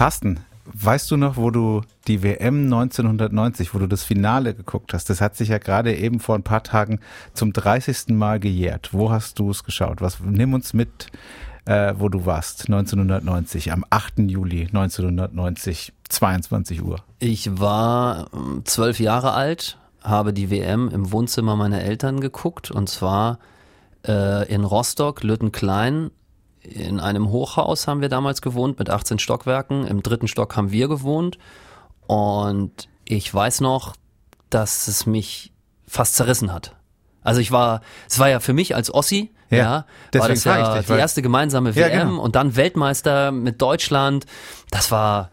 Carsten, 0.00 0.40
weißt 0.64 1.10
du 1.10 1.18
noch, 1.18 1.36
wo 1.36 1.50
du 1.50 1.82
die 2.06 2.22
WM 2.22 2.64
1990, 2.64 3.74
wo 3.74 3.78
du 3.78 3.86
das 3.86 4.02
Finale 4.02 4.54
geguckt 4.54 4.94
hast? 4.94 5.10
Das 5.10 5.20
hat 5.20 5.36
sich 5.36 5.50
ja 5.50 5.58
gerade 5.58 5.94
eben 5.94 6.20
vor 6.20 6.36
ein 6.36 6.42
paar 6.42 6.62
Tagen 6.62 7.00
zum 7.34 7.52
30. 7.52 8.08
Mal 8.08 8.40
gejährt. 8.40 8.94
Wo 8.94 9.10
hast 9.10 9.38
du 9.38 9.50
es 9.50 9.62
geschaut? 9.62 10.00
Was, 10.00 10.18
nimm 10.20 10.54
uns 10.54 10.72
mit, 10.72 11.08
äh, 11.66 11.92
wo 11.98 12.08
du 12.08 12.24
warst, 12.24 12.70
1990, 12.70 13.72
am 13.72 13.84
8. 13.90 14.20
Juli 14.20 14.68
1990, 14.68 15.92
22 16.08 16.82
Uhr. 16.82 17.00
Ich 17.18 17.60
war 17.60 18.28
ähm, 18.32 18.62
zwölf 18.64 19.00
Jahre 19.00 19.34
alt, 19.34 19.76
habe 20.02 20.32
die 20.32 20.50
WM 20.50 20.88
im 20.88 21.12
Wohnzimmer 21.12 21.56
meiner 21.56 21.82
Eltern 21.82 22.22
geguckt 22.22 22.70
und 22.70 22.88
zwar 22.88 23.38
äh, 24.08 24.50
in 24.50 24.64
Rostock, 24.64 25.22
Lüttenklein. 25.22 26.10
In 26.62 27.00
einem 27.00 27.30
Hochhaus 27.30 27.88
haben 27.88 28.00
wir 28.00 28.08
damals 28.08 28.42
gewohnt 28.42 28.78
mit 28.78 28.90
18 28.90 29.18
Stockwerken. 29.18 29.86
Im 29.86 30.02
dritten 30.02 30.28
Stock 30.28 30.56
haben 30.56 30.70
wir 30.70 30.88
gewohnt. 30.88 31.38
Und 32.06 32.88
ich 33.04 33.32
weiß 33.32 33.60
noch, 33.60 33.94
dass 34.50 34.88
es 34.88 35.06
mich 35.06 35.52
fast 35.86 36.16
zerrissen 36.16 36.52
hat. 36.52 36.76
Also 37.22 37.40
ich 37.40 37.52
war, 37.52 37.80
es 38.08 38.18
war 38.18 38.28
ja 38.28 38.40
für 38.40 38.52
mich 38.52 38.74
als 38.74 38.92
Ossi, 38.92 39.30
ja, 39.50 39.56
ja 39.56 39.84
war 40.20 40.28
das 40.28 40.44
ja 40.44 40.78
dich, 40.78 40.86
die 40.86 40.92
erste 40.92 41.22
gemeinsame 41.22 41.74
WM 41.74 41.92
ja, 41.92 42.04
genau. 42.04 42.20
und 42.20 42.36
dann 42.36 42.56
Weltmeister 42.56 43.32
mit 43.32 43.60
Deutschland. 43.60 44.26
Das 44.70 44.90
war, 44.90 45.30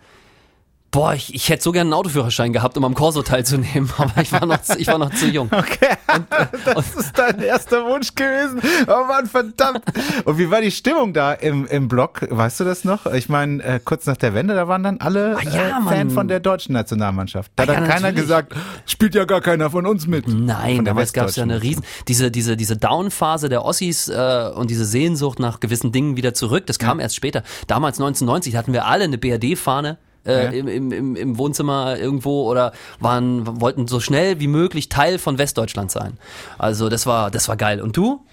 Boah, 0.90 1.14
ich, 1.14 1.36
ich 1.36 1.50
hätte 1.50 1.64
so 1.64 1.73
gerne 1.73 1.90
einen 1.90 1.94
Autoführerschein 1.94 2.54
gehabt, 2.54 2.77
um 2.77 2.86
am 2.86 2.94
Corso 2.94 3.22
teilzunehmen, 3.22 3.90
aber 3.98 4.22
ich 4.22 4.32
war 4.32 4.46
noch, 4.46 4.59
ich 4.77 4.88
war 4.88 4.98
noch 4.98 5.13
zu 5.13 5.27
jung. 5.27 5.50
Okay, 5.52 5.96
und, 6.16 6.32
äh, 6.32 6.73
das 6.73 6.96
ist 6.96 7.18
dein 7.18 7.40
erster 7.41 7.86
Wunsch 7.86 8.16
gewesen. 8.16 8.62
Oh 8.88 9.05
Mann, 9.05 9.26
verdammt. 9.26 9.82
Und 10.23 10.38
wie 10.38 10.50
war 10.50 10.62
die 10.62 10.72
Stimmung 10.72 11.13
da 11.13 11.34
im, 11.34 11.68
im 11.68 11.90
Block? 11.90 12.26
Weißt 12.30 12.62
du 12.62 12.63
das 12.63 12.86
noch? 12.86 13.05
Ich 13.08 13.27
meine, 13.27 13.62
äh, 13.63 13.80
kurz 13.84 14.05
nach 14.05 14.15
der 14.15 14.34
Wende, 14.34 14.55
da 14.55 14.68
waren 14.70 14.84
dann 14.84 14.98
alle 14.99 15.38
ah, 15.38 15.41
ja, 15.43 15.80
äh, 15.80 15.82
Fan 15.84 16.10
von 16.10 16.30
der 16.30 16.40
deutschen 16.40 16.74
Nationalmannschaft. 16.74 17.52
Da 17.55 17.63
ah, 17.63 17.68
hat 17.68 17.76
dann 17.76 17.84
ja, 17.84 17.90
keiner 17.90 18.13
gesagt, 18.13 18.55
spielt 18.85 19.13
ja 19.13 19.26
gar 19.26 19.41
keiner 19.41 19.70
von 19.70 19.85
uns 19.85 20.08
mit. 20.08 20.27
Nein, 20.27 20.85
damals 20.85 21.12
gab 21.12 21.27
es 21.27 21.35
ja 21.35 21.43
eine 21.43 21.62
riesen, 21.62 21.84
diese, 22.08 22.32
diese, 22.32 22.55
diese 22.55 22.77
Down-Phase 22.77 23.49
der 23.49 23.65
Ossis 23.65 24.08
äh, 24.08 24.52
und 24.55 24.70
diese 24.70 24.85
Sehnsucht 24.85 25.40
nach 25.40 25.60
gewissen 25.60 25.91
Dingen 25.91 26.15
wieder 26.15 26.34
zurück, 26.34 26.65
das 26.65 26.80
kam 26.80 26.99
ja. 26.99 27.04
erst 27.04 27.18
später. 27.18 27.43
Damals 27.68 27.99
1990 27.99 28.55
hatten 28.55 28.71
wir 28.71 28.85
alle 28.85 29.04
eine 29.04 29.18
BRD-Fahne 29.18 29.98
äh, 30.28 30.46
ja. 30.46 30.50
im, 30.52 30.92
im, 30.92 31.16
im 31.16 31.38
Wohnzimmer 31.38 31.98
irgendwo 31.98 32.50
oder 32.50 32.74
waren, 33.00 33.62
wollten 33.62 33.88
so 33.88 34.00
schnell 34.00 34.40
wie 34.40 34.48
möglich 34.48 34.90
Teil 34.90 35.20
von 35.20 35.38
Westdeutschland 35.38 35.92
sein. 35.92 36.18
Also 36.58 36.90
das 36.90 37.06
war, 37.06 37.32
das 37.32 37.48
war 37.48 37.56
geil. 37.56 37.82
Und 37.82 37.98
du? 37.98 38.26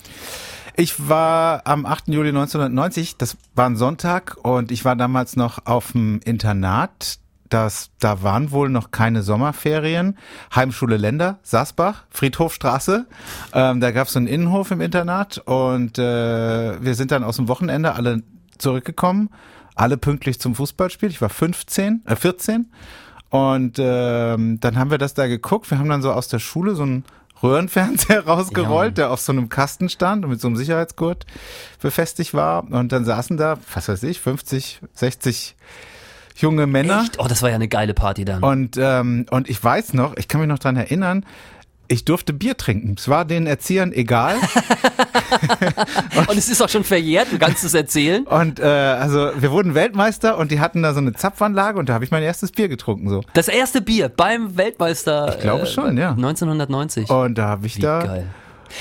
Ich 0.77 1.09
war 1.09 1.62
am 1.67 1.87
8. 1.87 2.09
Juli 2.09 2.31
1990, 2.31 3.17
das 3.17 3.37
war 3.55 3.67
ein 3.67 3.77
Sonntag 3.77 4.37
und 4.42 4.72
ich 4.72 4.84
war 4.84 4.97
damals 4.97 5.37
noch 5.37 5.67
auf 5.67 5.92
dem 5.92 6.20
Internat. 6.25 7.19
Das, 7.48 7.91
da 8.00 8.22
waren 8.25 8.50
wohl 8.50 8.69
noch 8.69 8.91
keine 8.91 9.22
Sommerferien. 9.22 10.19
Heimschule 10.53 10.97
Länder, 10.97 11.39
Saasbach, 11.45 12.05
Friedhofstraße. 12.11 13.06
Ähm, 13.53 13.81
da 13.81 13.92
gab 13.92 14.09
es 14.09 14.15
so 14.15 14.19
einen 14.19 14.27
Innenhof 14.27 14.72
im 14.72 14.81
Internat 14.81 15.39
und 15.39 15.98
äh, 15.98 16.83
wir 16.83 16.95
sind 16.97 17.12
dann 17.12 17.22
aus 17.22 17.37
dem 17.37 17.47
Wochenende 17.47 17.95
alle 17.95 18.25
zurückgekommen 18.59 19.31
alle 19.75 19.97
pünktlich 19.97 20.41
zum 20.41 20.55
Fußballspiel. 20.55 21.11
Ich 21.11 21.20
war 21.20 21.28
15, 21.28 22.03
äh 22.06 22.17
14 22.17 22.70
und 23.30 23.78
ähm, 23.78 24.61
dann 24.61 24.78
haben 24.78 24.91
wir 24.91 24.98
das 24.98 25.14
da 25.14 25.27
geguckt. 25.27 25.70
Wir 25.70 25.78
haben 25.78 25.89
dann 25.89 26.03
so 26.03 26.12
aus 26.12 26.28
der 26.28 26.39
Schule 26.39 26.75
so 26.75 26.84
einen 26.84 27.05
Röhrenfernseher 27.42 28.25
rausgerollt, 28.27 28.98
ja. 28.98 29.05
der 29.05 29.11
auf 29.11 29.20
so 29.20 29.33
einem 29.33 29.48
Kasten 29.48 29.89
stand 29.89 30.25
und 30.25 30.31
mit 30.31 30.41
so 30.41 30.48
einem 30.48 30.56
Sicherheitsgurt 30.56 31.27
befestigt 31.81 32.34
war. 32.34 32.70
Und 32.70 32.92
dann 32.92 33.05
saßen 33.05 33.36
da, 33.36 33.58
was 33.72 33.89
weiß 33.89 34.03
ich, 34.05 34.20
50, 34.20 34.81
60 34.94 35.56
junge 36.36 36.66
Männer. 36.66 37.03
Echt? 37.03 37.19
Oh, 37.19 37.27
das 37.28 37.42
war 37.42 37.50
ja 37.50 37.55
eine 37.56 37.69
geile 37.69 37.94
Party 37.94 38.25
dann. 38.25 38.42
Und, 38.42 38.77
ähm, 38.78 39.27
und 39.31 39.48
ich 39.48 39.62
weiß 39.62 39.94
noch, 39.94 40.16
ich 40.16 40.28
kann 40.28 40.41
mich 40.41 40.48
noch 40.48 40.59
dran 40.59 40.77
erinnern, 40.77 41.25
ich 41.89 42.05
durfte 42.05 42.33
Bier 42.33 42.56
trinken. 42.56 42.95
Es 42.99 43.09
war 43.09 43.25
den 43.25 43.47
Erziehern 43.47 43.93
egal. 43.93 44.37
und, 46.17 46.28
und, 46.28 46.39
es 46.39 46.49
ist 46.49 46.62
auch 46.62 46.69
schon 46.69 46.84
verjährt, 46.84 47.33
du 47.33 47.39
kannst 47.39 47.65
es 47.65 47.75
erzählen. 47.75 48.25
Und 48.25 48.61
äh, 48.61 48.65
also 48.65 49.31
wir 49.37 49.50
wurden 49.50 49.75
Weltmeister 49.75 50.39
und 50.39 50.50
die 50.50 50.61
hatten 50.61 50.83
da 50.83 50.95
so 50.95 51.00
eine 51.00 51.12
Zapfanlage 51.12 51.78
und 51.78 51.89
da 51.89 51.95
habe 51.95 52.05
ich 52.05 52.11
mein 52.11 52.22
erstes 52.22 52.53
Bier 52.53 52.69
getrunken. 52.69 53.09
so. 53.09 53.22
Das 53.34 53.49
erste 53.49 53.81
Bier 53.81 54.09
beim 54.09 54.56
Weltmeister. 54.56 55.34
Ich 55.34 55.41
glaube 55.41 55.67
schon, 55.67 55.97
äh, 55.99 56.03
ja. 56.03 56.11
1990. 56.11 57.11
Und 57.11 57.39
da 57.39 57.49
habe 57.49 57.67
ich 57.67 57.77
Wie 57.77 57.83
da. 57.83 58.05
Geil. 58.05 58.27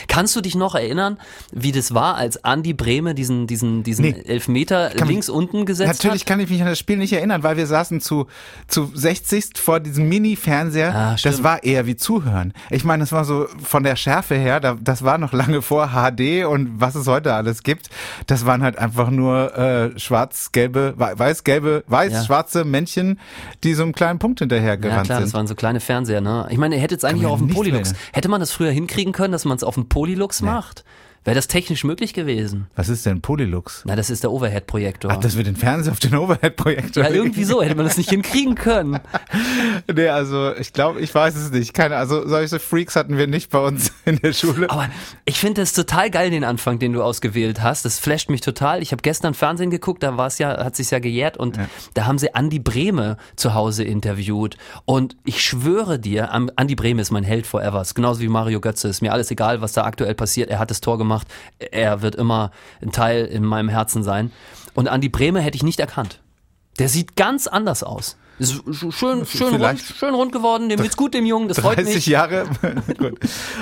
Kannst 0.07 0.35
du 0.35 0.41
dich 0.41 0.55
noch 0.55 0.75
erinnern, 0.75 1.17
wie 1.51 1.71
das 1.71 1.93
war, 1.93 2.15
als 2.15 2.37
Andy 2.37 2.73
Brehme 2.73 3.15
diesen, 3.15 3.47
diesen, 3.47 3.83
diesen 3.83 4.05
nee, 4.05 4.23
Elfmeter 4.25 4.91
links 4.95 5.27
mich, 5.27 5.35
unten 5.35 5.65
gesetzt 5.65 5.87
natürlich 5.87 5.99
hat? 5.99 6.03
Natürlich 6.03 6.25
kann 6.25 6.39
ich 6.39 6.49
mich 6.49 6.61
an 6.61 6.67
das 6.67 6.79
Spiel 6.79 6.97
nicht 6.97 7.13
erinnern, 7.13 7.43
weil 7.43 7.57
wir 7.57 7.67
saßen 7.67 8.01
zu, 8.01 8.27
zu 8.67 8.91
60 8.93 9.57
vor 9.57 9.79
diesem 9.79 10.09
Mini-Fernseher. 10.09 10.95
Ah, 10.95 11.15
das 11.21 11.43
war 11.43 11.63
eher 11.63 11.85
wie 11.85 11.95
Zuhören. 11.95 12.53
Ich 12.69 12.83
meine, 12.83 13.03
das 13.03 13.11
war 13.11 13.25
so 13.25 13.47
von 13.61 13.83
der 13.83 13.95
Schärfe 13.95 14.35
her, 14.35 14.59
da, 14.59 14.77
das 14.79 15.03
war 15.03 15.17
noch 15.17 15.33
lange 15.33 15.61
vor 15.61 15.89
HD 15.89 16.45
und 16.45 16.79
was 16.79 16.95
es 16.95 17.07
heute 17.07 17.33
alles 17.33 17.63
gibt. 17.63 17.89
Das 18.27 18.45
waren 18.45 18.63
halt 18.63 18.77
einfach 18.77 19.09
nur 19.09 19.57
äh, 19.57 19.99
schwarz-gelbe, 19.99 20.93
weiß-gelbe, 20.97 21.83
weiß-schwarze 21.87 22.65
Männchen, 22.65 23.19
die 23.63 23.73
so 23.73 23.83
einen 23.83 23.93
kleinen 23.93 24.19
Punkt 24.19 24.39
hinterher 24.39 24.77
gerannt 24.77 24.99
ja, 24.99 25.03
klar, 25.03 25.17
sind. 25.19 25.27
das 25.27 25.33
waren 25.33 25.47
so 25.47 25.55
kleine 25.55 25.79
Fernseher, 25.79 26.21
ne? 26.21 26.47
Ich 26.49 26.57
meine, 26.57 26.75
ihr 26.75 26.81
hättet 26.81 26.99
es 26.99 27.03
eigentlich 27.03 27.25
auch 27.25 27.33
auf 27.33 27.39
dem 27.39 27.49
Polylux. 27.49 27.93
Hätte 28.11 28.29
man 28.29 28.39
das 28.39 28.51
früher 28.51 28.71
hinkriegen 28.71 29.13
können, 29.13 29.31
dass 29.31 29.45
man 29.45 29.57
es 29.57 29.63
auf 29.63 29.72
dem 29.75 29.83
ein 29.83 29.89
Polylux 29.89 30.41
nee. 30.41 30.47
macht. 30.49 30.83
Wäre 31.25 31.35
das 31.35 31.47
technisch 31.47 31.85
möglich 31.85 32.13
gewesen? 32.13 32.67
Was 32.75 32.89
ist 32.89 33.05
denn 33.05 33.21
Polylux? 33.21 33.83
Na, 33.85 33.95
das 33.95 34.09
ist 34.09 34.23
der 34.23 34.31
Overhead-Projektor. 34.31 35.09
Ach, 35.09 35.17
das 35.17 35.37
wird 35.37 35.47
den 35.47 35.55
Fernseher 35.55 35.93
auf 35.93 35.99
den 35.99 36.15
Overhead-Projektor. 36.15 37.01
Ja, 37.01 37.09
irgendwie 37.09 37.45
so. 37.45 37.61
Hätte 37.61 37.75
man 37.75 37.85
das 37.85 37.95
nicht 37.95 38.09
hinkriegen 38.09 38.55
können. 38.55 38.99
nee, 39.93 40.09
also 40.09 40.53
ich 40.53 40.73
glaube, 40.73 40.99
ich 40.99 41.15
weiß 41.15 41.37
es 41.37 41.51
nicht. 41.51 41.73
Keine, 41.73 41.95
also 41.95 42.27
solche 42.27 42.59
Freaks 42.59 42.97
hatten 42.97 43.17
wir 43.17 43.27
nicht 43.27 43.51
bei 43.51 43.59
uns 43.59 43.93
in 44.05 44.19
der 44.19 44.33
Schule. 44.33 44.69
Aber 44.69 44.89
ich 45.23 45.39
finde 45.39 45.61
das 45.61 45.71
total 45.71 46.09
geil, 46.09 46.29
den 46.29 46.43
Anfang, 46.43 46.77
den 46.77 46.91
du 46.91 47.01
ausgewählt 47.01 47.61
hast. 47.61 47.85
Das 47.85 47.99
flasht 47.99 48.29
mich 48.29 48.41
total. 48.41 48.81
Ich 48.81 48.91
habe 48.91 49.01
gestern 49.01 49.33
Fernsehen 49.33 49.69
geguckt, 49.69 50.03
da 50.03 50.17
war 50.17 50.27
es 50.27 50.39
ja, 50.39 50.61
hat 50.61 50.75
sich 50.75 50.91
ja 50.91 50.99
gejährt 50.99 51.37
und 51.37 51.55
ja. 51.55 51.67
da 51.93 52.05
haben 52.05 52.17
sie 52.17 52.35
Andi 52.35 52.59
Brehme 52.59 53.15
zu 53.37 53.53
Hause 53.53 53.85
interviewt. 53.85 54.57
Und 54.83 55.15
ich 55.23 55.41
schwöre 55.41 55.99
dir, 55.99 56.33
Andi 56.33 56.75
Brehme 56.75 57.01
ist 57.01 57.11
mein 57.11 57.23
Held 57.23 57.47
forever. 57.47 57.81
Genauso 57.95 58.19
wie 58.19 58.27
Mario 58.27 58.59
Götze. 58.59 58.89
Ist 58.89 59.01
mir 59.01 59.13
alles 59.13 59.31
egal, 59.31 59.61
was 59.61 59.71
da 59.71 59.85
aktuell 59.85 60.15
passiert. 60.15 60.49
Er 60.49 60.59
hat 60.59 60.69
das 60.69 60.81
Tor 60.81 60.97
gemacht 60.97 61.12
gemacht. 61.13 61.27
Er 61.59 62.01
wird 62.01 62.15
immer 62.15 62.51
ein 62.81 62.91
Teil 62.91 63.25
in 63.25 63.43
meinem 63.43 63.69
Herzen 63.69 64.03
sein. 64.03 64.31
Und 64.73 64.87
Andi 64.87 65.09
Brehme 65.09 65.41
hätte 65.41 65.55
ich 65.55 65.63
nicht 65.63 65.79
erkannt. 65.79 66.21
Der 66.79 66.89
sieht 66.89 67.15
ganz 67.15 67.47
anders 67.47 67.83
aus. 67.83 68.17
Ist 68.43 68.61
schön, 68.91 69.25
schön, 69.25 69.55
rund, 69.55 69.79
schön 69.79 70.13
rund 70.13 70.33
geworden, 70.33 70.67
dem 70.67 70.81
geht's 70.81 70.97
gut, 70.97 71.13
dem 71.13 71.25
Jungen, 71.25 71.47
das 71.47 71.61
freut 71.61 71.77
mich. 71.77 71.93
30 71.93 72.07
Jahre. 72.07 72.43
gut. 72.97 73.17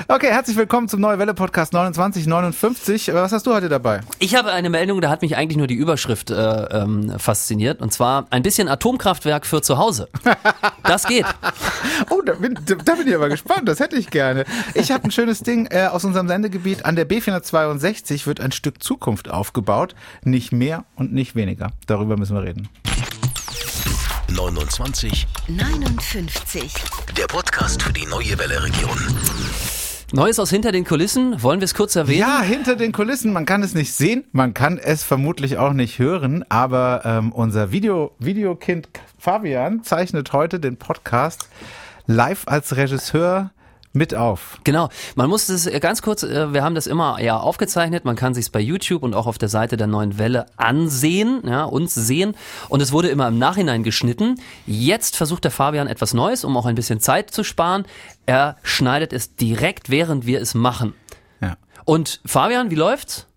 Okay, 0.08 0.30
herzlich 0.30 0.58
willkommen 0.58 0.88
zum 0.88 1.02
Neue 1.02 1.20
Welle 1.20 1.36
Podcast 1.36 1.72
2959. 1.72 3.14
Was 3.14 3.32
hast 3.32 3.46
du 3.46 3.54
heute 3.54 3.70
dabei? 3.70 4.00
Ich 4.18 4.34
habe 4.34 4.52
eine 4.52 4.72
Meldung, 4.72 5.00
da 5.00 5.12
hat 5.12 5.22
mich 5.22 5.38
eigentlich 5.38 5.58
nur 5.58 5.68
die 5.68 5.76
Überschrift 5.76 6.32
äh, 6.32 6.34
ähm, 6.36 7.14
fasziniert. 7.20 7.80
Und 7.80 7.94
zwar 7.94 8.26
ein 8.32 8.42
bisschen 8.42 8.68
Atomkraftwerk 8.68 9.46
für 9.46 9.62
zu 9.62 9.78
Hause. 9.78 10.10
Das 10.82 11.06
geht. 11.06 11.28
oh, 12.10 12.24
da 12.26 12.34
bin, 12.34 12.58
da 12.66 12.96
bin 12.96 13.08
ich 13.08 13.14
aber 13.14 13.30
gespannt. 13.30 13.70
Das 13.70 13.80
hätte 13.80 13.98
ich 13.98 14.10
gerne. 14.10 14.46
Ich 14.74 14.92
habe 14.92 15.04
ein 15.04 15.12
schönes 15.12 15.42
Ding 15.42 15.68
äh, 15.70 15.90
aus 15.92 16.06
unserem 16.06 16.28
Sendegebiet. 16.28 16.86
An 16.86 16.96
der 16.96 17.08
B462 17.08 18.26
wird 18.26 18.42
ein 18.42 18.52
Stück 18.52 18.82
Zukunft 18.82 19.30
aufgebaut. 19.30 19.94
Nicht 20.24 20.52
mehr 20.52 20.86
und 20.96 21.14
nicht 21.14 21.36
weniger. 21.36 21.68
Darüber 21.86 22.18
müssen 22.18 22.36
wir 22.36 22.42
reden. 22.42 22.68
29 24.34 25.28
59. 25.50 26.74
Der 27.18 27.26
Podcast 27.26 27.84
für 27.84 27.92
die 27.92 28.06
neue 28.06 28.40
Welle 28.40 28.64
Region. 28.64 28.98
Neues 30.14 30.40
aus 30.40 30.50
hinter 30.50 30.72
den 30.72 30.86
Kulissen, 30.86 31.44
wollen 31.44 31.60
wir 31.60 31.66
es 31.66 31.74
kurz 31.74 31.98
erwähnen? 31.98 32.20
Ja, 32.20 32.42
hinter 32.42 32.78
den 32.78 32.94
Kulissen, 32.94 33.34
man 33.34 33.46
kann 33.46 33.62
es 33.62 33.74
nicht 33.74 33.94
sehen, 33.94 34.24
man 34.32 34.54
kann 34.54 34.78
es 34.78 35.04
vermutlich 35.04 35.58
auch 35.58 35.74
nicht 35.74 36.00
hören, 36.00 36.46
aber 36.48 37.02
ähm, 37.04 37.34
unser 37.34 37.74
Video, 37.74 38.16
Videokind 38.20 38.88
Fabian 39.18 39.84
zeichnet 39.84 40.32
heute 40.32 40.62
den 40.62 40.78
Podcast 40.78 41.50
live 42.06 42.44
als 42.48 42.78
Regisseur 42.78 43.52
mit 43.94 44.16
auf. 44.16 44.60
Genau. 44.64 44.90
Man 45.16 45.30
muss 45.30 45.50
es 45.50 45.68
äh, 45.68 45.80
ganz 45.80 46.02
kurz, 46.02 46.24
äh, 46.24 46.54
wir 46.54 46.64
haben 46.64 46.76
das 46.76 46.88
immer 46.88 47.22
ja 47.22 47.38
aufgezeichnet. 47.38 48.06
Man 48.06 48.16
kann 48.16 48.34
sich 48.34 48.52
bei 48.52 48.60
YouTube 48.60 49.04
und 49.04 49.14
auch 49.14 49.28
auf 49.28 49.38
der 49.38 49.50
Seite 49.50 49.78
der 49.78 49.88
neuen 49.88 50.18
Welle 50.18 50.46
ansehen, 50.58 51.42
ja, 51.46 51.64
uns 51.64 51.94
sehen. 51.94 52.36
Und 52.70 52.82
es 52.82 52.92
wurde 52.92 53.10
immer 53.10 53.28
im 53.28 53.38
Nachhinein 53.38 53.84
geschnitten. 53.84 54.40
Jetzt 54.66 55.18
versucht 55.18 55.44
der 55.44 55.52
Fabian 55.52 55.88
etwas 55.88 56.14
Neues, 56.14 56.44
um 56.44 56.56
auch 56.58 56.66
ein 56.66 56.76
bisschen 56.76 57.00
Zeit 57.00 57.32
zu 57.32 57.44
sparen. 57.44 57.86
Er 58.26 58.58
schneidet 58.64 59.14
es 59.14 59.36
direkt, 59.36 59.90
während 59.90 60.26
wir 60.26 60.42
es 60.42 60.54
machen. 60.54 60.94
Ja. 61.42 61.58
Und 61.86 62.22
Fabian, 62.26 62.72
wie 62.72 62.76
läuft's? 62.76 63.28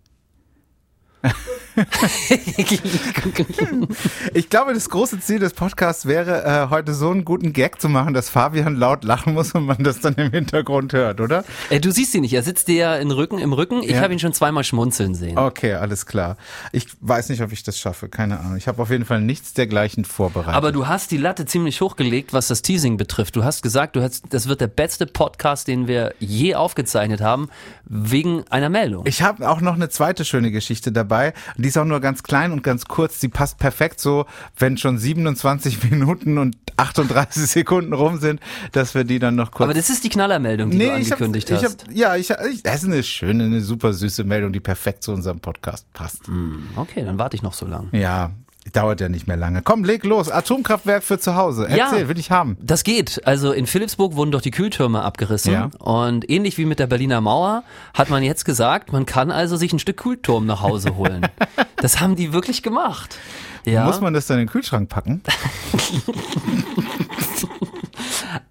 ich 4.33 4.49
glaube, 4.49 4.73
das 4.73 4.89
große 4.89 5.19
Ziel 5.19 5.39
des 5.39 5.53
Podcasts 5.53 6.05
wäre, 6.05 6.45
äh, 6.45 6.69
heute 6.69 6.93
so 6.93 7.09
einen 7.09 7.25
guten 7.25 7.51
Gag 7.53 7.81
zu 7.81 7.89
machen, 7.89 8.13
dass 8.13 8.29
Fabian 8.29 8.75
laut 8.75 9.03
lachen 9.03 9.33
muss 9.33 9.53
und 9.53 9.65
man 9.65 9.83
das 9.83 9.99
dann 9.99 10.13
im 10.15 10.31
Hintergrund 10.31 10.93
hört, 10.93 11.19
oder? 11.19 11.43
Äh, 11.69 11.81
du 11.81 11.91
siehst 11.91 12.15
ihn 12.15 12.21
nicht, 12.21 12.33
er 12.33 12.43
sitzt 12.43 12.69
dir 12.69 12.75
ja 12.75 12.95
im 12.95 13.11
Rücken. 13.11 13.39
Im 13.39 13.53
Rücken. 13.53 13.83
Ich 13.83 13.91
ja. 13.91 14.01
habe 14.01 14.13
ihn 14.13 14.19
schon 14.19 14.33
zweimal 14.33 14.63
schmunzeln 14.63 15.15
sehen. 15.15 15.37
Okay, 15.37 15.73
alles 15.73 16.05
klar. 16.05 16.37
Ich 16.71 16.87
weiß 17.01 17.27
nicht, 17.29 17.41
ob 17.41 17.51
ich 17.51 17.63
das 17.63 17.77
schaffe, 17.77 18.07
keine 18.07 18.39
Ahnung. 18.39 18.55
Ich 18.57 18.67
habe 18.67 18.81
auf 18.81 18.89
jeden 18.89 19.05
Fall 19.05 19.21
nichts 19.21 19.53
dergleichen 19.53 20.05
vorbereitet. 20.05 20.55
Aber 20.55 20.71
du 20.71 20.87
hast 20.87 21.11
die 21.11 21.17
Latte 21.17 21.45
ziemlich 21.45 21.81
hochgelegt, 21.81 22.33
was 22.33 22.47
das 22.47 22.61
Teasing 22.61 22.95
betrifft. 22.97 23.35
Du 23.35 23.43
hast 23.43 23.61
gesagt, 23.61 23.95
du 23.95 24.01
hast, 24.01 24.23
das 24.29 24.47
wird 24.47 24.61
der 24.61 24.67
beste 24.67 25.05
Podcast, 25.05 25.67
den 25.67 25.87
wir 25.87 26.13
je 26.19 26.55
aufgezeichnet 26.55 27.21
haben, 27.21 27.49
wegen 27.85 28.43
einer 28.49 28.69
Meldung. 28.69 29.05
Ich 29.05 29.21
habe 29.21 29.49
auch 29.49 29.61
noch 29.61 29.75
eine 29.75 29.89
zweite 29.89 30.23
schöne 30.23 30.51
Geschichte 30.51 30.91
dabei. 30.91 31.14
Die 31.57 31.67
ist 31.67 31.77
auch 31.77 31.85
nur 31.85 31.99
ganz 31.99 32.23
klein 32.23 32.51
und 32.51 32.63
ganz 32.63 32.85
kurz. 32.85 33.19
Die 33.19 33.29
passt 33.29 33.57
perfekt 33.57 33.99
so, 33.99 34.25
wenn 34.57 34.77
schon 34.77 34.97
27 34.97 35.83
Minuten 35.89 36.37
und 36.37 36.57
38 36.77 37.47
Sekunden 37.47 37.93
rum 37.93 38.19
sind, 38.19 38.39
dass 38.71 38.95
wir 38.95 39.03
die 39.03 39.19
dann 39.19 39.35
noch 39.35 39.51
kurz. 39.51 39.63
Aber 39.63 39.73
das 39.73 39.89
ist 39.89 40.03
die 40.03 40.09
Knallermeldung, 40.09 40.71
die 40.71 40.77
nee, 40.77 40.87
du 40.87 40.93
angekündigt 40.93 41.49
ich 41.49 41.57
hab, 41.57 41.63
hast. 41.63 41.83
Ich 41.83 41.87
hab, 41.87 41.95
ja, 41.95 42.15
ich, 42.15 42.29
ich, 42.29 42.63
das 42.63 42.83
ist 42.83 42.85
eine 42.85 43.03
schöne, 43.03 43.45
eine 43.45 43.61
super 43.61 43.93
süße 43.93 44.23
Meldung, 44.23 44.51
die 44.51 44.59
perfekt 44.59 45.03
zu 45.03 45.11
unserem 45.11 45.39
Podcast 45.39 45.91
passt. 45.93 46.27
Hm, 46.27 46.67
okay, 46.75 47.03
dann 47.05 47.17
warte 47.17 47.35
ich 47.35 47.43
noch 47.43 47.53
so 47.53 47.65
lange. 47.65 47.87
Ja, 47.93 48.31
Dauert 48.73 48.99
ja 48.99 49.09
nicht 49.09 49.27
mehr 49.27 49.37
lange. 49.37 49.61
Komm, 49.61 49.83
leg 49.83 50.03
los. 50.03 50.29
Atomkraftwerk 50.31 51.03
für 51.03 51.19
zu 51.19 51.35
Hause. 51.35 51.67
Erzähl, 51.69 52.01
ja, 52.01 52.09
will 52.09 52.17
ich 52.17 52.31
haben. 52.31 52.57
Das 52.59 52.83
geht. 52.83 53.21
Also 53.25 53.51
in 53.51 53.67
Philipsburg 53.67 54.15
wurden 54.15 54.31
doch 54.31 54.41
die 54.41 54.51
Kühltürme 54.51 55.03
abgerissen. 55.03 55.53
Ja. 55.53 55.69
Und 55.79 56.29
ähnlich 56.29 56.57
wie 56.57 56.65
mit 56.65 56.79
der 56.79 56.87
Berliner 56.87 57.21
Mauer 57.21 57.63
hat 57.93 58.09
man 58.09 58.23
jetzt 58.23 58.43
gesagt, 58.43 58.91
man 58.91 59.05
kann 59.05 59.29
also 59.29 59.55
sich 59.55 59.71
ein 59.71 59.79
Stück 59.79 59.97
Kühlturm 59.97 60.45
nach 60.47 60.61
Hause 60.61 60.95
holen. 60.97 61.27
das 61.77 62.01
haben 62.01 62.15
die 62.15 62.33
wirklich 62.33 62.63
gemacht. 62.63 63.17
Ja. 63.65 63.85
Muss 63.85 64.01
man 64.01 64.13
das 64.13 64.27
dann 64.27 64.39
in 64.39 64.45
den 64.45 64.51
Kühlschrank 64.51 64.89
packen? 64.89 65.21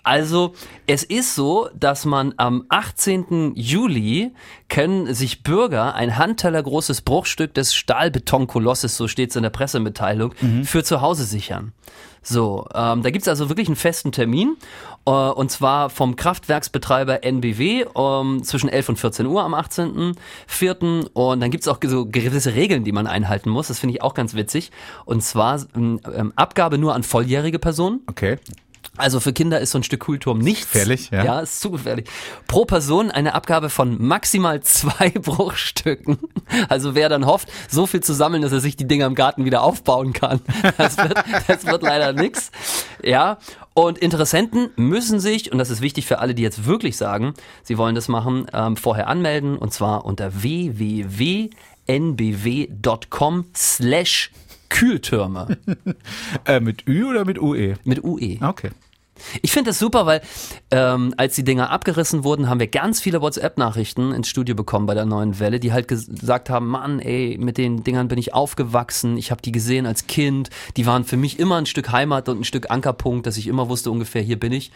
Also 0.02 0.54
es 0.86 1.02
ist 1.02 1.34
so, 1.34 1.68
dass 1.74 2.04
man 2.04 2.34
am 2.36 2.64
18. 2.68 3.52
Juli 3.54 4.32
können 4.68 5.12
sich 5.14 5.42
Bürger 5.42 5.94
ein 5.94 6.18
handtellergroßes 6.18 7.02
Bruchstück 7.02 7.54
des 7.54 7.74
Stahlbetonkolosses, 7.74 8.96
so 8.96 9.08
steht 9.08 9.30
es 9.30 9.36
in 9.36 9.42
der 9.42 9.50
Pressemitteilung, 9.50 10.34
mhm. 10.40 10.64
für 10.64 10.84
zu 10.84 11.00
Hause 11.00 11.24
sichern. 11.24 11.72
So, 12.24 12.66
ähm, 12.74 13.02
da 13.02 13.10
gibt's 13.10 13.28
also 13.28 13.50
wirklich 13.50 13.68
einen 13.68 13.76
festen 13.76 14.10
Termin 14.10 14.56
äh, 15.04 15.10
und 15.10 15.50
zwar 15.50 15.90
vom 15.90 16.16
Kraftwerksbetreiber 16.16 17.22
NBW 17.22 17.84
ähm, 17.94 18.42
zwischen 18.42 18.68
11 18.70 18.88
und 18.90 18.96
14 18.96 19.26
Uhr 19.26 19.42
am 19.42 19.54
18.04. 19.54 21.10
Und 21.12 21.40
dann 21.40 21.50
gibt's 21.50 21.68
auch 21.68 21.78
so 21.84 22.06
gewisse 22.06 22.54
Regeln, 22.54 22.84
die 22.84 22.92
man 22.92 23.06
einhalten 23.06 23.50
muss. 23.50 23.68
Das 23.68 23.78
finde 23.78 23.94
ich 23.94 24.02
auch 24.02 24.14
ganz 24.14 24.34
witzig. 24.34 24.72
Und 25.04 25.22
zwar 25.22 25.60
ähm, 25.76 26.00
ähm 26.12 26.32
Abgabe 26.34 26.78
nur 26.78 26.94
an 26.94 27.02
volljährige 27.02 27.58
Personen. 27.58 28.00
Okay. 28.06 28.38
Also 28.96 29.20
für 29.20 29.32
Kinder 29.32 29.60
ist 29.60 29.72
so 29.72 29.78
ein 29.78 29.82
Stück 29.82 30.00
Kühlturm 30.00 30.38
nichts. 30.38 30.72
Gefährlich, 30.72 31.10
ja. 31.10 31.24
Ja, 31.24 31.40
ist 31.40 31.60
zu 31.60 31.70
gefährlich. 31.70 32.06
Pro 32.46 32.64
Person 32.64 33.10
eine 33.10 33.34
Abgabe 33.34 33.70
von 33.70 34.00
maximal 34.00 34.62
zwei 34.62 35.10
Bruchstücken. 35.20 36.18
Also 36.68 36.94
wer 36.94 37.08
dann 37.08 37.26
hofft, 37.26 37.48
so 37.68 37.86
viel 37.86 38.02
zu 38.02 38.12
sammeln, 38.12 38.42
dass 38.42 38.52
er 38.52 38.60
sich 38.60 38.76
die 38.76 38.86
Dinger 38.86 39.06
im 39.06 39.14
Garten 39.14 39.44
wieder 39.44 39.62
aufbauen 39.62 40.12
kann, 40.12 40.40
das 40.78 40.96
wird, 40.96 41.14
das 41.46 41.66
wird 41.66 41.82
leider 41.82 42.12
nix. 42.12 42.50
Ja. 43.02 43.38
Und 43.74 43.98
Interessenten 43.98 44.70
müssen 44.76 45.18
sich, 45.18 45.50
und 45.50 45.58
das 45.58 45.68
ist 45.70 45.80
wichtig 45.80 46.06
für 46.06 46.20
alle, 46.20 46.36
die 46.36 46.42
jetzt 46.42 46.64
wirklich 46.64 46.96
sagen, 46.96 47.34
sie 47.64 47.76
wollen 47.76 47.96
das 47.96 48.06
machen, 48.06 48.46
ähm, 48.52 48.76
vorher 48.76 49.08
anmelden, 49.08 49.58
und 49.58 49.72
zwar 49.72 50.04
unter 50.04 50.42
www.nbw.com 50.42 51.54
slash 53.52 54.30
Kühltürme. 54.74 55.56
äh, 56.46 56.60
mit 56.60 56.86
Ü 56.88 57.04
oder 57.04 57.24
mit 57.24 57.40
UE? 57.40 57.74
Mit 57.84 58.02
UE. 58.02 58.38
Okay. 58.42 58.70
Ich 59.42 59.52
finde 59.52 59.70
das 59.70 59.78
super, 59.78 60.06
weil 60.06 60.20
ähm, 60.72 61.14
als 61.16 61.36
die 61.36 61.44
Dinger 61.44 61.70
abgerissen 61.70 62.24
wurden, 62.24 62.48
haben 62.48 62.58
wir 62.58 62.66
ganz 62.66 63.00
viele 63.00 63.20
WhatsApp-Nachrichten 63.20 64.12
ins 64.12 64.28
Studio 64.28 64.56
bekommen 64.56 64.86
bei 64.86 64.94
der 64.94 65.06
neuen 65.06 65.38
Welle, 65.38 65.60
die 65.60 65.72
halt 65.72 65.86
gesagt 65.86 66.50
haben, 66.50 66.66
Mann, 66.66 66.98
ey, 66.98 67.38
mit 67.38 67.56
den 67.56 67.84
Dingern 67.84 68.08
bin 68.08 68.18
ich 68.18 68.34
aufgewachsen, 68.34 69.16
ich 69.16 69.30
habe 69.30 69.40
die 69.40 69.52
gesehen 69.52 69.86
als 69.86 70.08
Kind, 70.08 70.50
die 70.76 70.86
waren 70.86 71.04
für 71.04 71.16
mich 71.16 71.38
immer 71.38 71.56
ein 71.56 71.66
Stück 71.66 71.92
Heimat 71.92 72.28
und 72.28 72.40
ein 72.40 72.44
Stück 72.44 72.72
Ankerpunkt, 72.72 73.26
dass 73.26 73.36
ich 73.36 73.46
immer 73.46 73.68
wusste 73.68 73.92
ungefähr, 73.92 74.22
hier 74.22 74.38
bin 74.38 74.52
ich. 74.52 74.72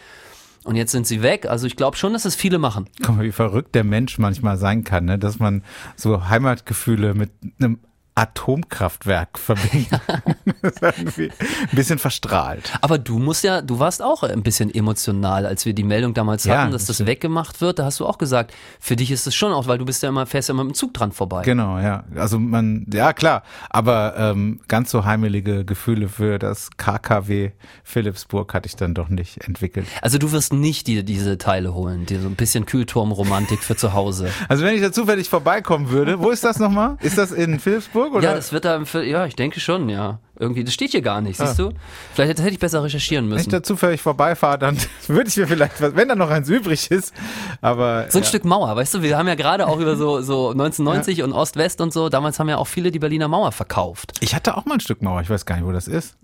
Und 0.65 0.77
jetzt 0.77 0.93
sind 0.93 1.07
sie 1.07 1.23
weg. 1.23 1.47
Also 1.47 1.67
ich 1.67 1.77
glaube 1.77 1.97
schon, 1.97 2.13
dass 2.13 2.25
es 2.25 2.35
viele 2.35 2.59
machen. 2.59 2.89
Guck 3.03 3.17
mal, 3.17 3.25
wie 3.25 3.33
verrückt 3.33 3.75
der 3.75 3.85
Mensch 3.85 4.19
manchmal 4.19 4.59
sein 4.59 4.85
kann, 4.85 5.07
ne? 5.07 5.19
dass 5.19 5.39
man 5.39 5.63
so 5.97 6.29
Heimatgefühle 6.29 7.15
mit 7.15 7.31
einem 7.59 7.79
Atomkraftwerk 8.19 9.39
verbinden. 9.39 10.01
ein 10.83 11.33
bisschen 11.71 12.01
verstrahlt. 12.01 12.73
Aber 12.81 12.99
du 12.99 13.21
musst 13.21 13.45
ja, 13.45 13.63
du 13.63 13.79
warst 13.79 14.03
auch 14.03 14.25
ein 14.25 14.43
bisschen 14.43 14.75
emotional, 14.75 15.47
als 15.47 15.67
wir 15.67 15.73
die 15.73 15.85
Meldung 15.85 16.15
damals 16.15 16.43
ja, 16.43 16.63
hatten, 16.63 16.73
dass 16.73 16.87
das 16.87 17.07
weggemacht 17.07 17.61
wird. 17.61 17.79
Da 17.79 17.85
hast 17.85 18.01
du 18.01 18.07
auch 18.07 18.19
gesagt, 18.19 18.53
für 18.81 18.97
dich 18.97 19.13
ist 19.13 19.29
es 19.29 19.37
schon 19.37 19.53
auch, 19.53 19.69
weil 19.69 19.79
du 19.79 19.85
bist 19.85 20.03
ja 20.03 20.09
immer, 20.09 20.27
fährst 20.27 20.49
ja 20.49 20.55
immer 20.55 20.65
mit 20.65 20.75
dem 20.75 20.79
Zug 20.79 20.95
dran 20.95 21.13
vorbei. 21.13 21.43
Genau, 21.45 21.79
ja. 21.79 22.03
Also 22.17 22.41
man, 22.41 22.87
ja 22.93 23.13
klar, 23.13 23.45
aber 23.71 24.15
ähm, 24.19 24.59
ganz 24.67 24.91
so 24.91 25.05
heimelige 25.05 25.65
Gefühle 25.65 26.09
für 26.09 26.41
das 26.41 26.71
KKW 26.77 27.53
Philipsburg 27.85 28.53
hatte 28.53 28.67
ich 28.67 28.75
dann 28.75 28.95
doch 28.95 29.11
nicht 29.11 29.47
entwickelt. 29.47 29.87
Also 30.03 30.19
du 30.19 30.33
wirst 30.33 30.53
nicht 30.53 30.89
die, 30.89 31.05
diese 31.05 31.39
Teile 31.39 31.73
holen, 31.73 32.05
die 32.05 32.17
so 32.17 32.27
ein 32.27 32.35
bisschen 32.35 32.67
Kühlturmromantik 32.67 33.63
für 33.63 33.77
zu 33.77 33.93
Hause. 33.93 34.29
Also 34.49 34.65
wenn 34.65 34.75
ich 34.75 34.81
da 34.81 34.91
zufällig 34.91 35.29
vorbeikommen 35.29 35.91
würde, 35.91 36.21
wo 36.21 36.31
ist 36.31 36.43
das 36.43 36.59
nochmal? 36.59 36.97
Ist 37.03 37.19
das 37.19 37.33
in 37.33 37.61
Philipsburg? 37.61 38.08
Hamburg? 38.09 38.23
Oder? 38.23 38.31
Ja, 38.31 38.37
das 38.37 38.53
wird 38.53 38.65
da, 38.65 38.85
für, 38.85 39.05
ja, 39.05 39.27
ich 39.27 39.37
denke 39.37 39.61
schon, 39.61 39.89
ja. 39.89 40.19
Irgendwie, 40.39 40.63
das 40.63 40.73
steht 40.75 40.93
hier 40.93 41.03
gar 41.03 41.21
nicht, 41.21 41.37
siehst 41.37 41.59
ah. 41.59 41.71
du? 41.71 41.73
Vielleicht 42.15 42.39
hätte 42.39 42.49
ich 42.51 42.59
besser 42.59 42.83
recherchieren 42.83 43.27
müssen. 43.27 43.39
Wenn 43.39 43.43
ich 43.43 43.49
da 43.49 43.63
zufällig 43.63 44.01
vorbeifahre, 44.01 44.59
dann 44.59 44.77
würde 45.09 45.29
ich 45.29 45.37
mir 45.37 45.49
vielleicht, 45.49 45.81
was, 45.81 45.97
wenn 45.97 46.09
da 46.09 46.15
noch 46.15 46.31
eins 46.31 46.49
übrig 46.49 46.91
ist, 46.91 47.13
aber. 47.61 48.07
So 48.09 48.19
ein 48.19 48.23
ja. 48.23 48.29
Stück 48.29 48.45
Mauer, 48.45 48.75
weißt 48.75 48.95
du, 48.95 49.03
wir 49.03 49.19
haben 49.19 49.29
ja 49.29 49.35
gerade 49.35 49.67
auch 49.67 49.81
über 49.81 49.97
so, 49.97 50.21
so 50.21 50.51
1990 50.51 51.19
ja. 51.19 51.25
und 51.25 51.33
Ost-West 51.33 51.81
und 51.81 51.93
so, 51.93 52.09
damals 52.09 52.39
haben 52.39 52.49
ja 52.49 52.57
auch 52.57 52.67
viele 52.67 52.91
die 52.91 52.99
Berliner 52.99 53.29
Mauer 53.29 53.53
verkauft. 53.53 54.13
Ich 54.21 54.35
hatte 54.35 54.57
auch 54.57 54.65
mal 54.65 54.75
ein 54.75 54.81
Stück 54.81 55.03
Mauer, 55.03 55.21
ich 55.21 55.31
weiß 55.31 55.45
gar 55.45 55.57
nicht, 55.57 55.67
wo 55.67 55.73
das 55.73 55.89
ist. 55.89 56.17